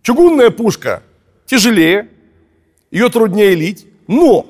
Чугунная 0.00 0.48
пушка 0.48 1.02
тяжелее, 1.44 2.08
ее 2.90 3.08
труднее 3.08 3.54
лить, 3.54 3.86
но 4.06 4.46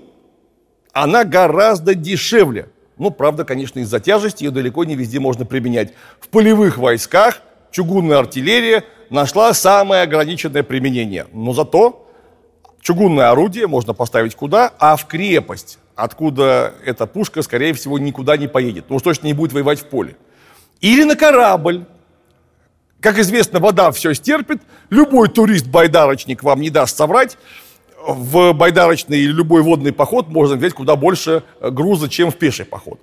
она 0.92 1.24
гораздо 1.24 1.94
дешевле. 1.94 2.68
Ну, 2.96 3.10
правда, 3.10 3.44
конечно, 3.44 3.78
из-за 3.80 4.00
тяжести 4.00 4.44
ее 4.44 4.50
далеко 4.50 4.84
не 4.84 4.96
везде 4.96 5.20
можно 5.20 5.44
применять. 5.44 5.92
В 6.20 6.28
полевых 6.28 6.78
войсках 6.78 7.42
чугунная 7.70 8.18
артиллерия 8.18 8.84
нашла 9.10 9.52
самое 9.54 10.02
ограниченное 10.02 10.62
применение. 10.62 11.26
Но 11.32 11.52
зато 11.52 12.08
Чугунное 12.80 13.30
орудие 13.30 13.66
можно 13.66 13.92
поставить 13.92 14.34
куда? 14.34 14.72
А 14.78 14.96
в 14.96 15.06
крепость, 15.06 15.78
откуда 15.94 16.74
эта 16.84 17.06
пушка, 17.06 17.42
скорее 17.42 17.74
всего, 17.74 17.98
никуда 17.98 18.36
не 18.36 18.48
поедет. 18.48 18.86
Ну 18.88 18.96
уж 18.96 19.02
точно 19.02 19.26
не 19.26 19.34
будет 19.34 19.52
воевать 19.52 19.80
в 19.80 19.84
поле. 19.84 20.16
Или 20.80 21.04
на 21.04 21.16
корабль. 21.16 21.84
Как 23.00 23.18
известно, 23.18 23.60
вода 23.60 23.90
все 23.90 24.14
стерпит. 24.14 24.62
Любой 24.90 25.28
турист-байдарочник 25.28 26.42
вам 26.42 26.60
не 26.60 26.70
даст 26.70 26.96
соврать. 26.96 27.36
В 28.06 28.52
байдарочный 28.52 29.18
или 29.18 29.32
любой 29.32 29.62
водный 29.62 29.92
поход 29.92 30.28
можно 30.28 30.56
взять 30.56 30.72
куда 30.72 30.96
больше 30.96 31.42
э, 31.60 31.70
груза, 31.70 32.08
чем 32.08 32.30
в 32.30 32.36
пеший 32.36 32.64
поход. 32.64 33.00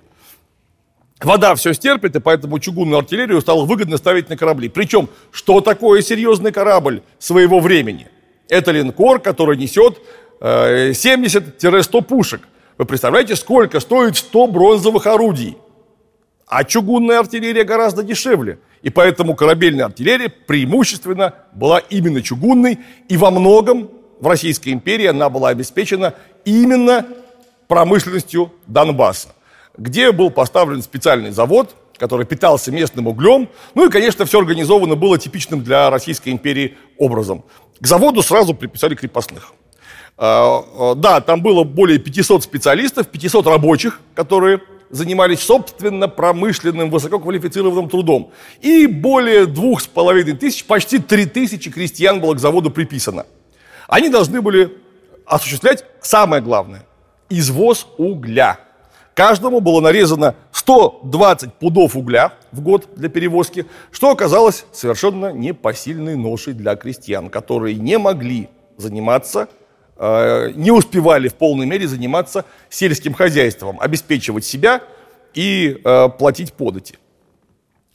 Вода 1.20 1.54
все 1.54 1.72
стерпит, 1.72 2.16
и 2.16 2.20
поэтому 2.20 2.58
чугунную 2.58 2.98
артиллерию 2.98 3.40
стало 3.40 3.64
выгодно 3.64 3.96
ставить 3.96 4.28
на 4.28 4.36
корабли. 4.36 4.68
Причем, 4.68 5.08
что 5.30 5.60
такое 5.60 6.02
серьезный 6.02 6.52
корабль 6.52 7.02
своего 7.18 7.60
времени? 7.60 8.08
Это 8.48 8.70
линкор, 8.70 9.20
который 9.20 9.56
несет 9.56 9.98
70-100 10.40 11.98
э, 11.98 12.02
пушек. 12.02 12.42
Вы 12.78 12.84
представляете, 12.84 13.36
сколько 13.36 13.80
стоит 13.80 14.16
100 14.16 14.46
бронзовых 14.48 15.06
орудий? 15.06 15.56
А 16.46 16.62
чугунная 16.64 17.18
артиллерия 17.18 17.64
гораздо 17.64 18.02
дешевле. 18.02 18.58
И 18.82 18.90
поэтому 18.90 19.34
корабельная 19.34 19.86
артиллерия 19.86 20.28
преимущественно 20.28 21.34
была 21.52 21.78
именно 21.78 22.22
чугунной. 22.22 22.78
И 23.08 23.16
во 23.16 23.30
многом 23.30 23.90
в 24.20 24.26
Российской 24.26 24.70
империи 24.70 25.06
она 25.06 25.28
была 25.28 25.50
обеспечена 25.50 26.14
именно 26.44 27.06
промышленностью 27.68 28.52
Донбасса, 28.66 29.28
где 29.76 30.12
был 30.12 30.30
поставлен 30.30 30.82
специальный 30.82 31.30
завод, 31.30 31.74
который 31.98 32.26
питался 32.26 32.70
местным 32.72 33.06
углем. 33.06 33.48
Ну 33.74 33.86
и, 33.86 33.90
конечно, 33.90 34.24
все 34.24 34.38
организовано 34.38 34.94
было 34.94 35.18
типичным 35.18 35.62
для 35.62 35.90
Российской 35.90 36.30
империи 36.30 36.76
образом. 36.98 37.44
К 37.80 37.86
заводу 37.86 38.22
сразу 38.22 38.54
приписали 38.54 38.94
крепостных. 38.94 39.52
А, 40.18 40.64
а, 40.78 40.94
да, 40.94 41.20
там 41.20 41.42
было 41.42 41.64
более 41.64 41.98
500 41.98 42.42
специалистов, 42.42 43.08
500 43.08 43.46
рабочих, 43.46 44.00
которые 44.14 44.60
занимались, 44.88 45.40
собственно, 45.40 46.08
промышленным 46.08 46.90
высококвалифицированным 46.90 47.88
трудом. 47.88 48.30
И 48.60 48.86
более 48.86 49.46
двух 49.46 49.82
с 49.82 49.86
половиной 49.86 50.34
тысяч, 50.34 50.64
почти 50.64 50.98
три 50.98 51.26
тысячи 51.26 51.70
крестьян 51.70 52.20
было 52.20 52.34
к 52.34 52.38
заводу 52.38 52.70
приписано. 52.70 53.26
Они 53.88 54.08
должны 54.08 54.40
были 54.40 54.76
осуществлять 55.24 55.84
самое 56.00 56.42
главное– 56.42 56.84
извоз 57.28 57.86
угля. 57.98 58.58
Каждому 59.14 59.60
было 59.60 59.80
нарезано 59.80 60.34
120 60.52 61.54
пудов 61.54 61.96
угля 61.96 62.34
в 62.52 62.60
год 62.60 62.88
для 62.96 63.08
перевозки, 63.08 63.66
что 63.90 64.10
оказалось 64.10 64.66
совершенно 64.72 65.32
непосильной 65.32 66.16
ношей 66.16 66.52
для 66.52 66.76
крестьян, 66.76 67.30
которые 67.30 67.76
не 67.76 67.98
могли 67.98 68.50
заниматься, 68.76 69.48
э, 69.96 70.50
не 70.54 70.70
успевали 70.70 71.28
в 71.28 71.34
полной 71.34 71.64
мере 71.64 71.88
заниматься 71.88 72.44
сельским 72.68 73.14
хозяйством, 73.14 73.80
обеспечивать 73.80 74.44
себя 74.44 74.82
и 75.32 75.80
э, 75.82 76.08
платить 76.10 76.52
подати. 76.52 76.96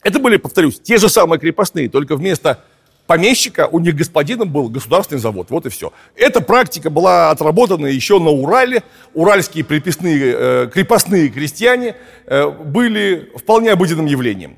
Это 0.02 0.18
были, 0.18 0.36
повторюсь, 0.38 0.80
те 0.80 0.98
же 0.98 1.08
самые 1.08 1.38
крепостные, 1.38 1.88
только 1.88 2.16
вместо 2.16 2.64
помещика, 3.12 3.68
у 3.70 3.78
них 3.78 3.94
господином 3.94 4.50
был 4.50 4.70
государственный 4.70 5.20
завод. 5.20 5.50
Вот 5.50 5.66
и 5.66 5.68
все. 5.68 5.92
Эта 6.16 6.40
практика 6.40 6.88
была 6.88 7.30
отработана 7.30 7.84
еще 7.84 8.18
на 8.18 8.30
Урале. 8.30 8.82
Уральские 9.12 9.64
приписные, 9.64 10.34
э, 10.34 10.70
крепостные 10.72 11.28
крестьяне 11.28 11.94
э, 12.24 12.48
были 12.48 13.30
вполне 13.36 13.72
обыденным 13.72 14.06
явлением. 14.06 14.56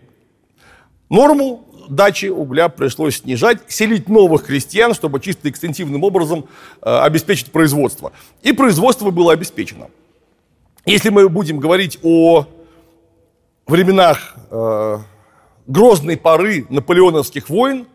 Норму 1.11 1.67
дачи 1.89 2.27
угля 2.27 2.69
пришлось 2.69 3.17
снижать, 3.17 3.59
селить 3.67 4.09
новых 4.09 4.45
крестьян, 4.45 4.95
чтобы 4.95 5.19
чисто 5.19 5.51
экстенсивным 5.51 6.05
образом 6.05 6.45
э, 6.81 6.97
обеспечить 6.99 7.51
производство. 7.51 8.13
И 8.43 8.53
производство 8.53 9.11
было 9.11 9.33
обеспечено. 9.33 9.89
Если 10.87 11.09
мы 11.09 11.29
будем 11.29 11.59
говорить 11.59 11.99
о 12.05 12.47
временах 13.67 14.37
э, 14.53 14.99
грозной 15.67 16.17
поры 16.17 16.67
наполеоновских 16.69 17.49
войн– 17.49 17.89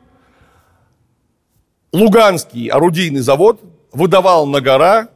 Луганский 1.92 2.68
орудийный 2.68 3.22
завод 3.22 3.62
выдавал 3.92 4.46
на 4.46 4.62
гора 4.62 5.10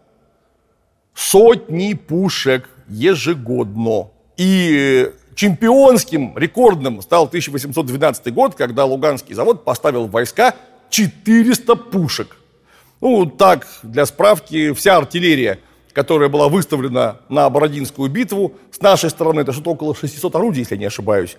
сотни 1.13 1.93
пушек 1.93 2.69
ежегодно. 2.87 4.09
И 4.37 5.11
чемпионским, 5.35 6.37
рекордным 6.37 7.01
стал 7.01 7.25
1812 7.25 8.33
год, 8.33 8.55
когда 8.55 8.85
Луганский 8.85 9.35
завод 9.35 9.63
поставил 9.63 10.07
в 10.07 10.11
войска 10.11 10.55
400 10.89 11.75
пушек. 11.75 12.37
Ну, 13.01 13.25
так, 13.25 13.67
для 13.83 14.05
справки, 14.05 14.73
вся 14.73 14.97
артиллерия, 14.97 15.59
которая 15.91 16.29
была 16.29 16.49
выставлена 16.49 17.17
на 17.29 17.49
Бородинскую 17.49 18.09
битву, 18.09 18.53
с 18.71 18.81
нашей 18.81 19.09
стороны, 19.09 19.41
это 19.41 19.51
что-то 19.51 19.71
около 19.71 19.93
600 19.93 20.35
орудий, 20.35 20.61
если 20.61 20.75
я 20.75 20.79
не 20.79 20.85
ошибаюсь. 20.85 21.37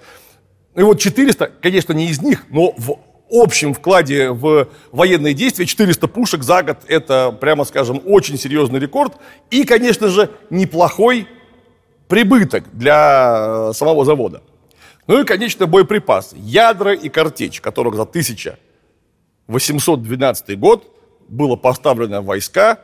И 0.76 0.82
вот 0.82 1.00
400, 1.00 1.52
конечно, 1.60 1.92
не 1.92 2.06
из 2.06 2.20
них, 2.20 2.44
но 2.50 2.74
в 2.76 2.98
общем 3.30 3.74
вкладе 3.74 4.30
в 4.30 4.68
военные 4.92 5.34
действия 5.34 5.66
400 5.66 6.08
пушек 6.08 6.42
за 6.42 6.62
год– 6.62 6.78
это, 6.88 7.32
прямо 7.32 7.64
скажем, 7.64 8.00
очень 8.04 8.38
серьезный 8.38 8.80
рекорд. 8.80 9.14
И, 9.50 9.64
конечно 9.64 10.08
же, 10.08 10.30
неплохой 10.50 11.28
прибыток 12.08 12.64
для 12.72 13.70
э, 13.70 13.72
самого 13.74 14.04
завода. 14.04 14.42
Ну 15.06 15.20
и, 15.20 15.24
конечно, 15.24 15.66
боеприпасы. 15.66 16.36
Ядра 16.38 16.94
и 16.94 17.08
картечь, 17.08 17.60
которых 17.60 17.94
за 17.94 18.02
1812 18.02 20.58
год 20.58 20.90
было 21.28 21.54
поставлено 21.56 22.20
в 22.20 22.26
войска 22.26 22.78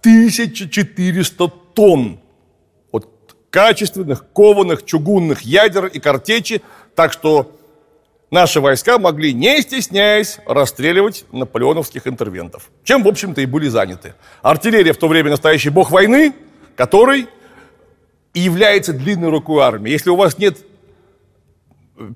1400 0.00 1.48
тонн 1.74 2.18
от 2.90 3.36
качественных, 3.50 4.24
кованых, 4.32 4.84
чугунных 4.84 5.42
ядер 5.42 5.86
и 5.86 6.00
картечи. 6.00 6.62
Так 6.94 7.12
что 7.12 7.52
наши 8.32 8.60
войска 8.60 8.98
могли, 8.98 9.32
не 9.32 9.60
стесняясь, 9.60 10.38
расстреливать 10.46 11.26
наполеоновских 11.30 12.08
интервентов. 12.08 12.70
Чем, 12.82 13.04
в 13.04 13.08
общем-то, 13.08 13.42
и 13.42 13.46
были 13.46 13.68
заняты. 13.68 14.14
Артиллерия 14.40 14.92
в 14.92 14.96
то 14.96 15.06
время 15.06 15.30
настоящий 15.30 15.68
бог 15.68 15.92
войны, 15.92 16.32
который 16.74 17.28
и 18.34 18.40
является 18.40 18.94
длинной 18.94 19.28
рукой 19.28 19.62
армии. 19.62 19.92
Если 19.92 20.10
у 20.10 20.16
вас 20.16 20.38
нет 20.38 20.56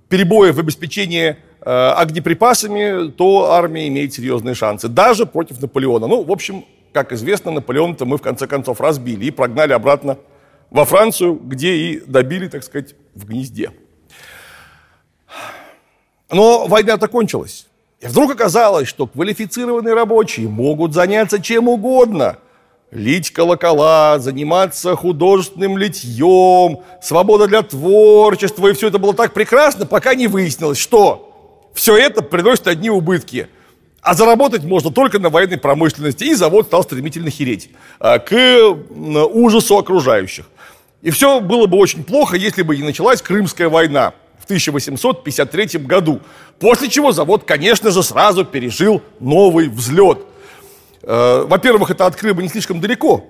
перебоев 0.09 0.57
в 0.57 0.59
обеспечении 0.59 1.37
э, 1.61 1.71
огнеприпасами, 1.71 3.11
то 3.11 3.53
армия 3.53 3.87
имеет 3.89 4.15
серьезные 4.15 4.55
шансы, 4.55 4.89
даже 4.89 5.27
против 5.27 5.61
Наполеона. 5.61 6.07
Ну, 6.07 6.25
в 6.25 6.33
общем, 6.33 6.65
как 6.95 7.13
известно, 7.13 7.51
Наполеона-то 7.51 8.07
мы 8.07 8.17
в 8.17 8.23
конце 8.23 8.47
концов 8.47 8.81
разбили 8.81 9.27
и 9.27 9.31
прогнали 9.31 9.75
обратно 9.75 10.17
во 10.71 10.87
Францию, 10.87 11.35
где 11.35 11.75
и 11.75 12.01
добили, 12.01 12.49
так 12.49 12.65
сказать, 12.65 12.95
в 13.15 13.27
гнезде. 13.27 13.71
Но 16.31 16.67
война-то 16.67 17.09
кончилась. 17.09 17.67
И 18.01 18.07
вдруг 18.07 18.33
оказалось, 18.33 18.89
что 18.89 19.07
квалифицированные 19.07 19.95
рабочие 19.95 20.49
могут 20.49 20.93
заняться 20.93 21.41
чем 21.41 21.69
угодно. 21.69 22.39
Лить 22.91 23.31
колокола, 23.31 24.19
заниматься 24.19 24.95
художественным 24.97 25.77
литьем, 25.77 26.81
свобода 27.03 27.47
для 27.47 27.63
творчества. 27.63 28.69
И 28.69 28.73
все 28.75 28.89
это 28.89 28.99
было 28.99 29.15
так 29.15 29.35
прекрасно, 29.35 29.87
пока 29.87 30.15
не 30.15 30.29
выяснилось, 30.29 30.79
что 30.79 31.69
все 31.75 31.97
это 31.97 32.23
приносит 32.23 32.67
одни 32.69 32.91
убытки. 32.91 33.49
А 34.03 34.15
заработать 34.15 34.63
можно 34.63 34.93
только 34.93 35.19
на 35.19 35.31
военной 35.31 35.59
промышленности. 35.59 36.25
И 36.25 36.35
завод 36.35 36.67
стал 36.67 36.85
стремительно 36.85 37.31
хереть 37.31 37.71
а, 37.99 38.19
к 38.19 38.33
ужасу 39.33 39.79
окружающих. 39.79 40.47
И 41.03 41.11
все 41.11 41.41
было 41.41 41.67
бы 41.67 41.77
очень 41.77 42.05
плохо, 42.05 42.37
если 42.37 42.63
бы 42.63 42.77
не 42.77 42.83
началась 42.83 43.23
Крымская 43.23 43.69
война– 43.69 44.13
1853 44.47 45.81
году. 45.81 46.21
После 46.59 46.89
чего 46.89 47.13
завод, 47.13 47.45
конечно 47.45 47.91
же, 47.91 48.03
сразу 48.03 48.45
пережил 48.45 49.03
новый 49.21 49.69
взлет. 49.69 50.21
Э, 51.03 51.45
во-первых, 51.47 51.91
это 51.91 52.07
от 52.07 52.17
Крыма 52.17 52.43
не 52.43 52.49
слишком 52.49 52.81
далеко. 52.81 53.25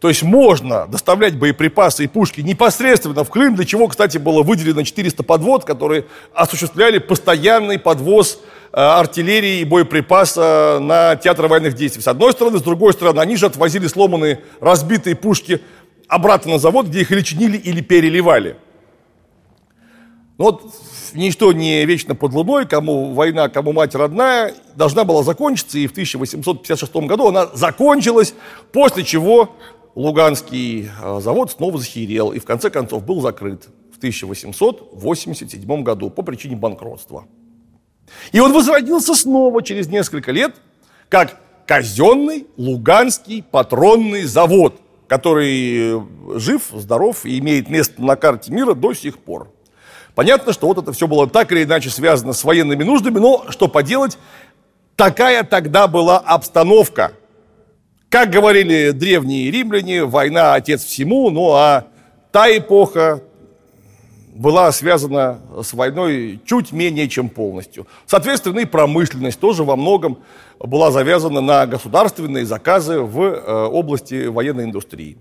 То 0.00 0.08
есть 0.08 0.22
можно 0.22 0.86
доставлять 0.86 1.36
боеприпасы 1.36 2.04
и 2.04 2.06
пушки 2.06 2.40
непосредственно 2.42 3.24
в 3.24 3.30
Крым, 3.30 3.54
для 3.54 3.64
чего, 3.64 3.88
кстати, 3.88 4.18
было 4.18 4.42
выделено 4.42 4.82
400 4.82 5.22
подвод, 5.22 5.64
которые 5.64 6.04
осуществляли 6.34 6.98
постоянный 6.98 7.78
подвоз 7.78 8.40
э, 8.72 8.76
артиллерии 8.76 9.60
и 9.60 9.64
боеприпаса 9.64 10.78
на 10.80 11.16
театр 11.16 11.46
военных 11.46 11.74
действий. 11.74 12.02
С 12.02 12.08
одной 12.08 12.32
стороны, 12.32 12.58
с 12.58 12.62
другой 12.62 12.92
стороны, 12.92 13.20
они 13.20 13.36
же 13.36 13.46
отвозили 13.46 13.86
сломанные, 13.86 14.40
разбитые 14.60 15.16
пушки 15.16 15.60
обратно 16.08 16.52
на 16.52 16.58
завод, 16.58 16.86
где 16.86 17.00
их 17.00 17.10
или 17.10 17.22
чинили, 17.22 17.56
или 17.56 17.80
переливали. 17.80 18.56
Но 20.38 20.44
ну 20.44 20.50
вот 20.50 20.74
ничто 21.14 21.52
не 21.52 21.86
вечно 21.86 22.14
под 22.14 22.32
луной, 22.34 22.66
кому 22.66 23.14
война, 23.14 23.48
кому 23.48 23.72
мать 23.72 23.94
родная, 23.94 24.54
должна 24.74 25.04
была 25.04 25.22
закончиться, 25.22 25.78
и 25.78 25.86
в 25.86 25.92
1856 25.92 26.94
году 26.96 27.28
она 27.28 27.46
закончилась, 27.54 28.34
после 28.70 29.02
чего 29.02 29.56
Луганский 29.94 30.90
э, 30.90 31.20
завод 31.20 31.52
снова 31.52 31.78
захерел 31.78 32.32
и 32.32 32.38
в 32.38 32.44
конце 32.44 32.68
концов 32.68 33.02
был 33.04 33.22
закрыт 33.22 33.66
в 33.94 33.96
1887 33.96 35.82
году 35.82 36.10
по 36.10 36.20
причине 36.20 36.54
банкротства. 36.54 37.24
И 38.30 38.38
он 38.38 38.52
возродился 38.52 39.14
снова 39.14 39.62
через 39.62 39.88
несколько 39.88 40.32
лет 40.32 40.54
как 41.08 41.40
казенный 41.66 42.46
Луганский 42.58 43.42
патронный 43.42 44.24
завод, 44.24 44.80
который 45.08 46.02
жив, 46.38 46.62
здоров 46.74 47.24
и 47.24 47.38
имеет 47.38 47.70
место 47.70 48.02
на 48.02 48.16
карте 48.16 48.52
мира 48.52 48.74
до 48.74 48.92
сих 48.92 49.16
пор. 49.16 49.50
Понятно, 50.16 50.54
что 50.54 50.66
вот 50.66 50.78
это 50.78 50.94
все 50.94 51.06
было 51.06 51.28
так 51.28 51.52
или 51.52 51.64
иначе 51.64 51.90
связано 51.90 52.32
с 52.32 52.42
военными 52.42 52.82
нуждами, 52.82 53.18
но 53.18 53.44
что 53.50 53.68
поделать, 53.68 54.16
такая 54.96 55.44
тогда 55.44 55.86
была 55.88 56.16
обстановка. 56.18 57.12
Как 58.08 58.30
говорили 58.30 58.92
древние 58.92 59.50
римляне, 59.50 60.04
война– 60.04 60.54
отец 60.54 60.84
всему, 60.84 61.28
ну 61.28 61.52
а 61.52 61.88
та 62.32 62.48
эпоха 62.56 63.22
была 64.34 64.72
связана 64.72 65.38
с 65.62 65.74
войной 65.74 66.40
чуть 66.46 66.72
менее 66.72 67.10
чем 67.10 67.28
полностью. 67.28 67.86
Соответственно, 68.06 68.60
и 68.60 68.64
промышленность 68.64 69.38
тоже 69.38 69.64
во 69.64 69.76
многом 69.76 70.20
была 70.58 70.90
завязана 70.92 71.42
на 71.42 71.66
государственные 71.66 72.46
заказы 72.46 73.00
в 73.00 73.20
э, 73.20 73.66
области 73.66 74.28
военной 74.28 74.64
индустрии. 74.64 75.18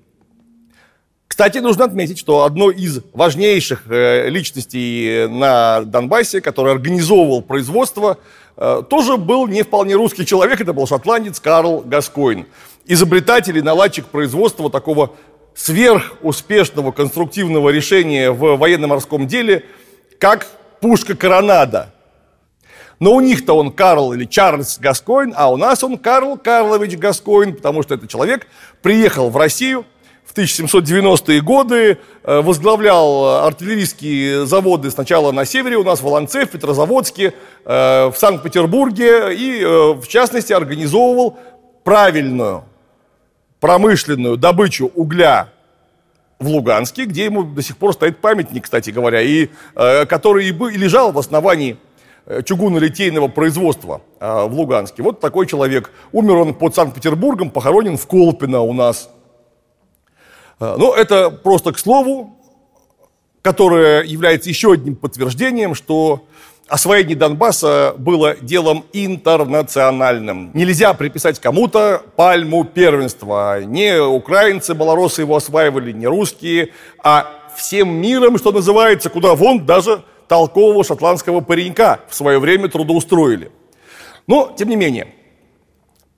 Кстати, 1.35 1.57
нужно 1.57 1.83
отметить, 1.83 2.17
что 2.17 2.45
одной 2.45 2.75
из 2.75 3.01
важнейших 3.11 3.91
э, 3.91 4.29
личностей 4.29 5.27
на 5.27 5.81
Донбассе, 5.81 6.39
который 6.39 6.71
организовывал 6.71 7.41
производство, 7.41 8.19
э, 8.55 8.83
тоже 8.89 9.17
был 9.17 9.45
не 9.45 9.63
вполне 9.63 9.95
русский 9.95 10.25
человек, 10.25 10.61
это 10.61 10.71
был 10.71 10.87
шотландец 10.87 11.41
Карл 11.41 11.81
Гаскойн. 11.81 12.45
Изобретатель 12.85 13.57
и 13.57 13.61
наладчик 13.61 14.05
производства 14.05 14.71
такого 14.71 15.11
сверхуспешного 15.53 16.93
конструктивного 16.93 17.69
решения 17.69 18.31
в 18.31 18.55
военно-морском 18.55 19.27
деле, 19.27 19.65
как 20.21 20.47
пушка 20.79 21.17
«Коронада». 21.17 21.93
Но 23.01 23.13
у 23.13 23.19
них-то 23.19 23.57
он 23.57 23.73
Карл 23.73 24.13
или 24.13 24.23
Чарльз 24.23 24.79
Гаскойн, 24.79 25.33
а 25.35 25.51
у 25.51 25.57
нас 25.57 25.83
он 25.83 25.97
Карл 25.97 26.37
Карлович 26.37 26.97
Гаскойн, 26.97 27.57
потому 27.57 27.83
что 27.83 27.95
этот 27.95 28.09
человек 28.09 28.47
приехал 28.81 29.29
в 29.29 29.35
Россию– 29.35 29.85
в 30.25 30.35
1790-е 30.35 31.41
годы 31.41 31.99
э, 32.23 32.41
возглавлял 32.41 33.45
артиллерийские 33.45 34.45
заводы 34.45 34.89
сначала 34.89 35.31
на 35.31 35.45
севере 35.45 35.77
у 35.77 35.83
нас, 35.83 35.99
в 35.99 36.03
Волонце, 36.03 36.45
в 36.45 36.49
Петрозаводске, 36.49 37.33
э, 37.63 38.07
в 38.07 38.15
Санкт-Петербурге 38.17 39.35
и, 39.35 39.61
э, 39.61 39.93
в 39.93 40.07
частности, 40.07 40.51
организовывал 40.51 41.37
правильную 41.83 42.63
промышленную 43.59 44.37
добычу 44.37 44.91
угля 44.95 45.49
в 46.39 46.47
Луганске, 46.47 47.05
где 47.05 47.25
ему 47.25 47.43
до 47.43 47.61
сих 47.61 47.77
пор 47.77 47.93
стоит 47.93 48.17
памятник, 48.17 48.63
кстати 48.63 48.89
говоря, 48.89 49.21
и 49.21 49.49
который 49.73 50.47
и 50.47 50.51
лежал 50.51 51.13
в 51.13 51.17
основании 51.17 51.77
чугунно-литейного 52.27 53.29
производства 53.29 54.01
в 54.19 54.49
Луганске. 54.51 55.01
Вот 55.01 55.21
такой 55.21 55.47
человек. 55.47 55.91
Умер 56.11 56.35
он 56.35 56.53
под 56.53 56.75
Санкт-Петербургом, 56.75 57.49
похоронен 57.49 57.97
в 57.97 58.05
Колпино 58.05 58.61
у 58.61 58.73
нас– 58.73 59.09
Э, 59.14 59.14
ну, 60.59 60.93
это 60.93 61.29
просто 61.29 61.71
к 61.71 61.79
слову, 61.79 62.35
которое 63.41 64.03
является 64.03 64.49
еще 64.49 64.73
одним 64.73 64.95
подтверждением, 64.95 65.75
что 65.75 66.25
освоение 66.67 67.15
Донбасса 67.15 67.93
было 67.97 68.35
делом 68.35 68.85
интернациональным. 68.93 70.51
Нельзя 70.53 70.93
приписать 70.93 71.39
кому-то 71.39 72.01
пальму 72.15 72.63
первенства. 72.63 73.63
Не 73.63 74.01
украинцы, 74.01 74.73
малоросы 74.73 75.21
его 75.21 75.35
осваивали, 75.35 75.91
не 75.91 76.07
русские, 76.07 76.71
а 77.03 77.27
всем 77.55 77.89
миром, 77.89 78.37
что 78.37 78.51
называется, 78.51 79.09
куда 79.09 79.35
вон 79.35 79.65
даже 79.65 80.03
толкового 80.27 80.83
шотландского 80.83 81.41
паренька 81.41 81.99
в 82.09 82.15
свое 82.15 82.39
время 82.39 82.67
трудоустроили. 82.67 83.51
Но, 84.27 84.53
тем 84.57 84.69
не 84.69 84.75
менее, 84.75 85.07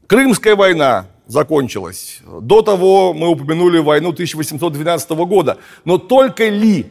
Крымская 0.07 0.55
война, 0.55 1.07
закончилась. 1.27 2.21
До 2.41 2.61
того 2.61 3.13
мы 3.13 3.27
упомянули 3.29 3.79
войну 3.79 4.09
1812 4.09 5.09
года. 5.09 5.57
Но 5.85 5.97
только 5.97 6.47
ли 6.49 6.85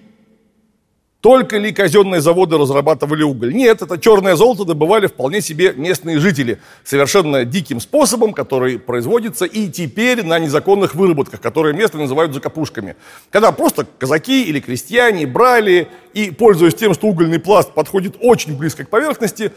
Только 1.23 1.59
ли 1.59 1.73
казенные 1.73 2.21
заводы 2.21 2.57
разрабатывали 2.57 3.25
уголь? 3.25 3.53
Нет, 3.53 3.83
это 3.83 3.99
черное 3.99 4.37
золото 4.37 4.65
добывали 4.65 5.09
вполне 5.09 5.41
себе 5.41 5.73
местные 5.73 6.21
жители. 6.21 6.61
Совершенно 6.85 7.45
диким 7.45 7.81
способом, 7.81 8.33
который 8.33 8.79
производится 8.79 9.45
и 9.45 9.69
теперь 9.69 10.23
на 10.23 10.39
незаконных 10.39 10.95
выработках, 10.95 11.41
которые 11.41 11.75
местные 11.75 12.03
называют 12.03 12.33
закопушками. 12.33 12.95
Когда 13.31 13.51
просто 13.51 13.87
казаки 13.99 14.45
или 14.45 14.61
крестьяне 14.61 15.27
брали 15.27 15.89
и, 16.15 16.31
пользуясь 16.31 16.75
тем, 16.77 16.95
что 16.95 17.09
угольный 17.09 17.41
пласт 17.41 17.73
подходит 17.73 18.17
очень 18.21 18.57
близко 18.57 18.85
к 18.85 18.91
поверхности, 18.91 19.51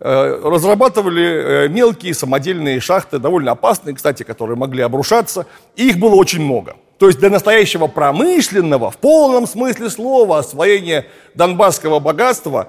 разрабатывали 0.00 1.64
э, 1.64 1.68
мелкие 1.68 2.14
самодельные 2.14 2.80
шахты, 2.80 3.18
довольно 3.18 3.52
опасные, 3.52 3.94
кстати, 3.94 4.22
которые 4.22 4.56
могли 4.56 4.82
обрушаться, 4.82 5.46
и 5.74 5.88
их 5.88 5.98
было 5.98 6.14
очень 6.14 6.40
много. 6.40 6.76
То 6.98 7.06
есть 7.06 7.18
для 7.18 7.30
настоящего 7.30 7.86
промышленного, 7.86 8.90
в 8.90 8.96
полном 8.98 9.46
смысле 9.46 9.90
слова, 9.90 10.38
освоения 10.38 11.06
донбасского 11.34 12.00
богатства 12.00 12.68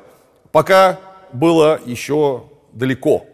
пока 0.51 0.99
было 1.33 1.79
еще 1.85 2.43
далеко. 2.73 3.25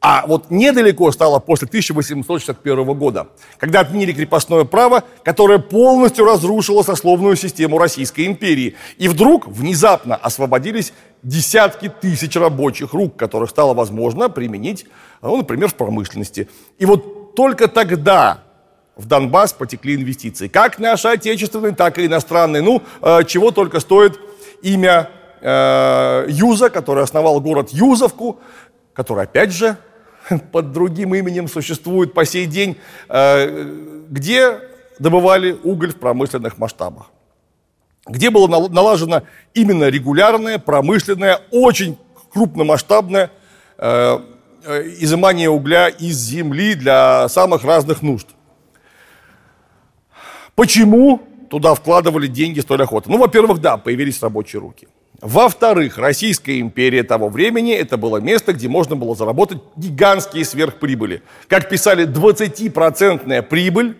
А 0.00 0.24
вот 0.26 0.50
недалеко 0.50 1.10
стало 1.10 1.40
после 1.40 1.66
1861 1.66 2.84
года, 2.94 3.28
когда 3.58 3.80
отменили 3.80 4.12
крепостное 4.12 4.64
право, 4.64 5.02
которое 5.24 5.58
полностью 5.58 6.24
разрушило 6.24 6.82
сословную 6.82 7.34
систему 7.34 7.78
Российской 7.78 8.26
империи. 8.26 8.76
И 8.98 9.08
вдруг 9.08 9.48
внезапно 9.48 10.14
освободились 10.14 10.92
десятки 11.26 11.88
тысяч 11.88 12.36
рабочих 12.36 12.92
рук, 12.92 13.16
которых 13.16 13.50
стало 13.50 13.74
возможно 13.74 14.28
применить, 14.28 14.86
ну, 15.20 15.36
например, 15.36 15.68
в 15.68 15.74
промышленности. 15.74 16.48
И 16.78 16.86
вот 16.86 17.34
только 17.34 17.66
тогда 17.66 18.38
в 18.94 19.06
Донбасс 19.06 19.52
потекли 19.52 19.96
инвестиции. 19.96 20.46
Как 20.46 20.78
наши 20.78 21.08
отечественные, 21.08 21.74
так 21.74 21.98
и 21.98 22.06
иностранные. 22.06 22.62
Ну, 22.62 22.80
э, 23.02 23.24
чего 23.24 23.50
только 23.50 23.80
стоит 23.80 24.18
имя 24.62 25.10
э, 25.40 26.26
Юза, 26.28 26.70
который 26.70 27.02
основал 27.02 27.40
город 27.40 27.70
Юзовку, 27.70 28.38
который, 28.94 29.24
опять 29.24 29.52
же, 29.52 29.76
под 30.52 30.72
другим 30.72 31.14
именем 31.14 31.48
существует 31.48 32.14
по 32.14 32.24
сей 32.24 32.46
день, 32.46 32.76
э, 33.08 34.04
где 34.08 34.60
добывали 35.00 35.58
уголь 35.64 35.92
в 35.92 35.96
промышленных 35.96 36.56
масштабах. 36.56 37.10
Где 38.06 38.30
было 38.30 38.68
налажено 38.68 39.22
именно 39.52 39.88
регулярное, 39.88 40.58
промышленное, 40.58 41.40
очень 41.50 41.98
крупномасштабное 42.32 43.30
изымание 45.00 45.48
угля 45.50 45.88
из 45.88 46.16
земли 46.16 46.74
для 46.74 47.28
самых 47.28 47.64
разных 47.64 48.02
нужд. 48.02 48.28
Почему 50.54 51.20
туда 51.50 51.74
вкладывали 51.74 52.26
деньги 52.26 52.60
столь 52.60 52.82
охотно? 52.84 53.12
Ну, 53.12 53.18
во-первых, 53.18 53.60
да, 53.60 53.76
появились 53.76 54.22
рабочие 54.22 54.60
руки. 54.60 54.88
Во-вторых, 55.20 55.98
Российская 55.98 56.60
империя 56.60 57.02
того 57.02 57.28
времени 57.28 57.72
это 57.72 57.96
было 57.96 58.18
место, 58.18 58.52
где 58.52 58.68
можно 58.68 58.96
было 58.96 59.14
заработать 59.14 59.58
гигантские 59.76 60.44
сверхприбыли. 60.44 61.22
Как 61.48 61.68
писали, 61.68 62.06
20% 62.06 63.42
прибыль 63.42 63.96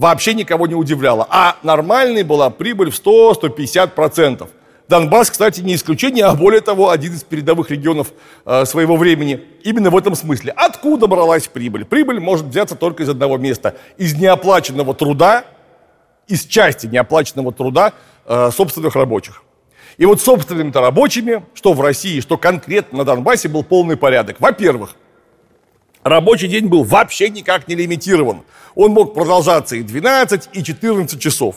вообще 0.00 0.32
никого 0.32 0.66
не 0.66 0.74
удивляла. 0.74 1.26
А 1.30 1.56
нормальной 1.62 2.22
была 2.22 2.48
прибыль 2.48 2.90
в 2.90 2.94
100-150%. 2.94 4.48
Донбасс, 4.88 5.30
кстати, 5.30 5.60
не 5.60 5.74
исключение, 5.74 6.24
а 6.24 6.34
более 6.34 6.62
того, 6.62 6.88
один 6.88 7.12
из 7.12 7.22
передовых 7.22 7.70
регионов 7.70 8.08
э, 8.44 8.64
своего 8.64 8.96
времени. 8.96 9.44
Именно 9.62 9.90
в 9.90 9.96
этом 9.96 10.16
смысле. 10.16 10.52
Откуда 10.56 11.06
бралась 11.06 11.46
прибыль? 11.46 11.84
Прибыль 11.84 12.18
может 12.18 12.46
взяться 12.46 12.74
только 12.74 13.02
из 13.02 13.08
одного 13.08 13.36
места. 13.36 13.76
Из 13.98 14.16
неоплаченного 14.16 14.94
труда 14.94 15.44
из 16.26 16.46
части 16.46 16.86
неоплаченного 16.86 17.52
труда 17.52 17.92
э, 18.24 18.50
собственных 18.52 18.94
рабочих. 18.94 19.42
И 19.98 20.06
вот 20.06 20.20
собственными-то 20.20 20.80
рабочими, 20.80 21.44
что 21.54 21.72
в 21.72 21.80
России, 21.80 22.20
что 22.20 22.38
конкретно 22.38 22.98
на 22.98 23.04
Донбассе, 23.04 23.48
был 23.48 23.64
полный 23.64 23.96
порядок. 23.96 24.36
Во-первых, 24.38 24.94
рабочий 26.02 26.48
день 26.48 26.66
был 26.66 26.84
вообще 26.84 27.28
никак 27.28 27.68
не 27.68 27.74
лимитирован. 27.74 28.42
Он 28.74 28.92
мог 28.92 29.14
продолжаться 29.14 29.76
и 29.76 29.82
12, 29.82 30.50
и 30.52 30.62
14 30.62 31.20
часов. 31.20 31.56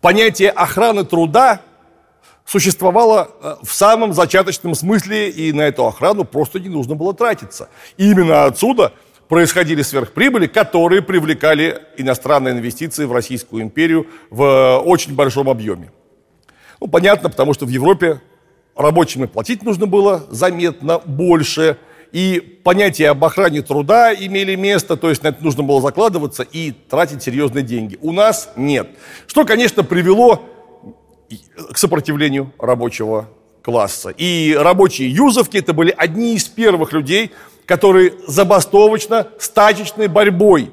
Понятие 0.00 0.50
охраны 0.50 1.04
труда 1.04 1.60
существовало 2.44 3.30
э, 3.42 3.56
в 3.62 3.72
самом 3.72 4.12
зачаточном 4.12 4.74
смысле, 4.74 5.30
и 5.30 5.52
на 5.52 5.62
эту 5.62 5.86
охрану 5.86 6.24
просто 6.24 6.60
не 6.60 6.68
нужно 6.68 6.94
было 6.94 7.12
тратиться. 7.12 7.68
И 7.96 8.10
именно 8.10 8.44
отсюда 8.44 8.92
происходили 9.28 9.82
сверхприбыли, 9.82 10.46
которые 10.46 11.02
привлекали 11.02 11.82
иностранные 11.96 12.54
инвестиции 12.54 13.04
в 13.04 13.12
Российскую 13.12 13.62
империю 13.62 14.06
в 14.30 14.78
очень 14.84 15.14
большом 15.14 15.50
объеме. 15.50 15.90
Ну, 16.80 16.86
понятно, 16.86 17.28
потому 17.28 17.52
что 17.52 17.66
в 17.66 17.68
Европе 17.68 18.20
рабочим 18.76 19.26
платить 19.26 19.62
нужно 19.62 19.86
было 19.86 20.24
заметно 20.30 21.00
больше, 21.04 21.78
и 22.12 22.40
понятия 22.64 23.10
об 23.10 23.24
охране 23.24 23.62
труда 23.62 24.14
имели 24.14 24.54
место, 24.54 24.96
то 24.96 25.08
есть 25.08 25.22
на 25.22 25.28
это 25.28 25.42
нужно 25.42 25.62
было 25.62 25.80
закладываться 25.80 26.42
и 26.42 26.72
тратить 26.72 27.22
серьезные 27.22 27.62
деньги. 27.62 27.98
У 28.00 28.12
нас 28.12 28.50
нет. 28.56 28.88
Что, 29.26 29.44
конечно, 29.44 29.82
привело 29.82 30.42
к 31.72 31.76
сопротивлению 31.76 32.52
рабочего 32.58 33.28
класса. 33.62 34.10
И 34.10 34.56
рабочие 34.58 35.10
юзовки 35.10 35.56
это 35.56 35.72
были 35.72 35.92
одни 35.96 36.36
из 36.36 36.44
первых 36.44 36.92
людей, 36.92 37.32
которые 37.66 38.12
забастовочно, 38.26 39.28
стачечной 39.38 40.06
борьбой 40.06 40.70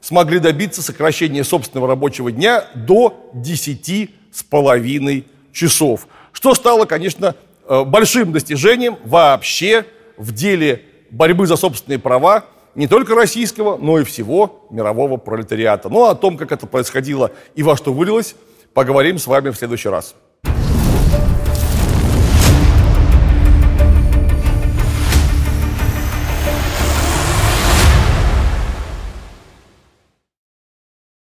смогли 0.00 0.38
добиться 0.38 0.82
сокращения 0.82 1.42
собственного 1.42 1.88
рабочего 1.88 2.30
дня 2.30 2.64
до 2.74 3.28
10 3.34 4.10
с 4.32 4.42
половиной 4.44 5.26
часов. 5.52 6.06
Что 6.32 6.54
стало, 6.54 6.84
конечно, 6.84 7.34
э, 7.68 7.82
большим 7.82 8.32
достижением 8.32 8.98
вообще 9.04 9.84
в 10.16 10.32
деле 10.32 10.82
борьбы 11.10 11.46
за 11.46 11.56
собственные 11.56 11.98
права 11.98 12.44
не 12.74 12.86
только 12.88 13.14
российского, 13.14 13.76
но 13.76 13.98
и 13.98 14.04
всего 14.04 14.66
мирового 14.70 15.16
пролетариата. 15.16 15.88
Ну, 15.88 16.04
а 16.04 16.10
о 16.10 16.14
том, 16.14 16.36
как 16.36 16.52
это 16.52 16.66
происходило 16.66 17.32
и 17.54 17.62
во 17.62 17.76
что 17.76 17.92
вылилось, 17.92 18.36
поговорим 18.74 19.18
с 19.18 19.26
вами 19.26 19.50
в 19.50 19.56
следующий 19.56 19.88
раз. 19.88 20.14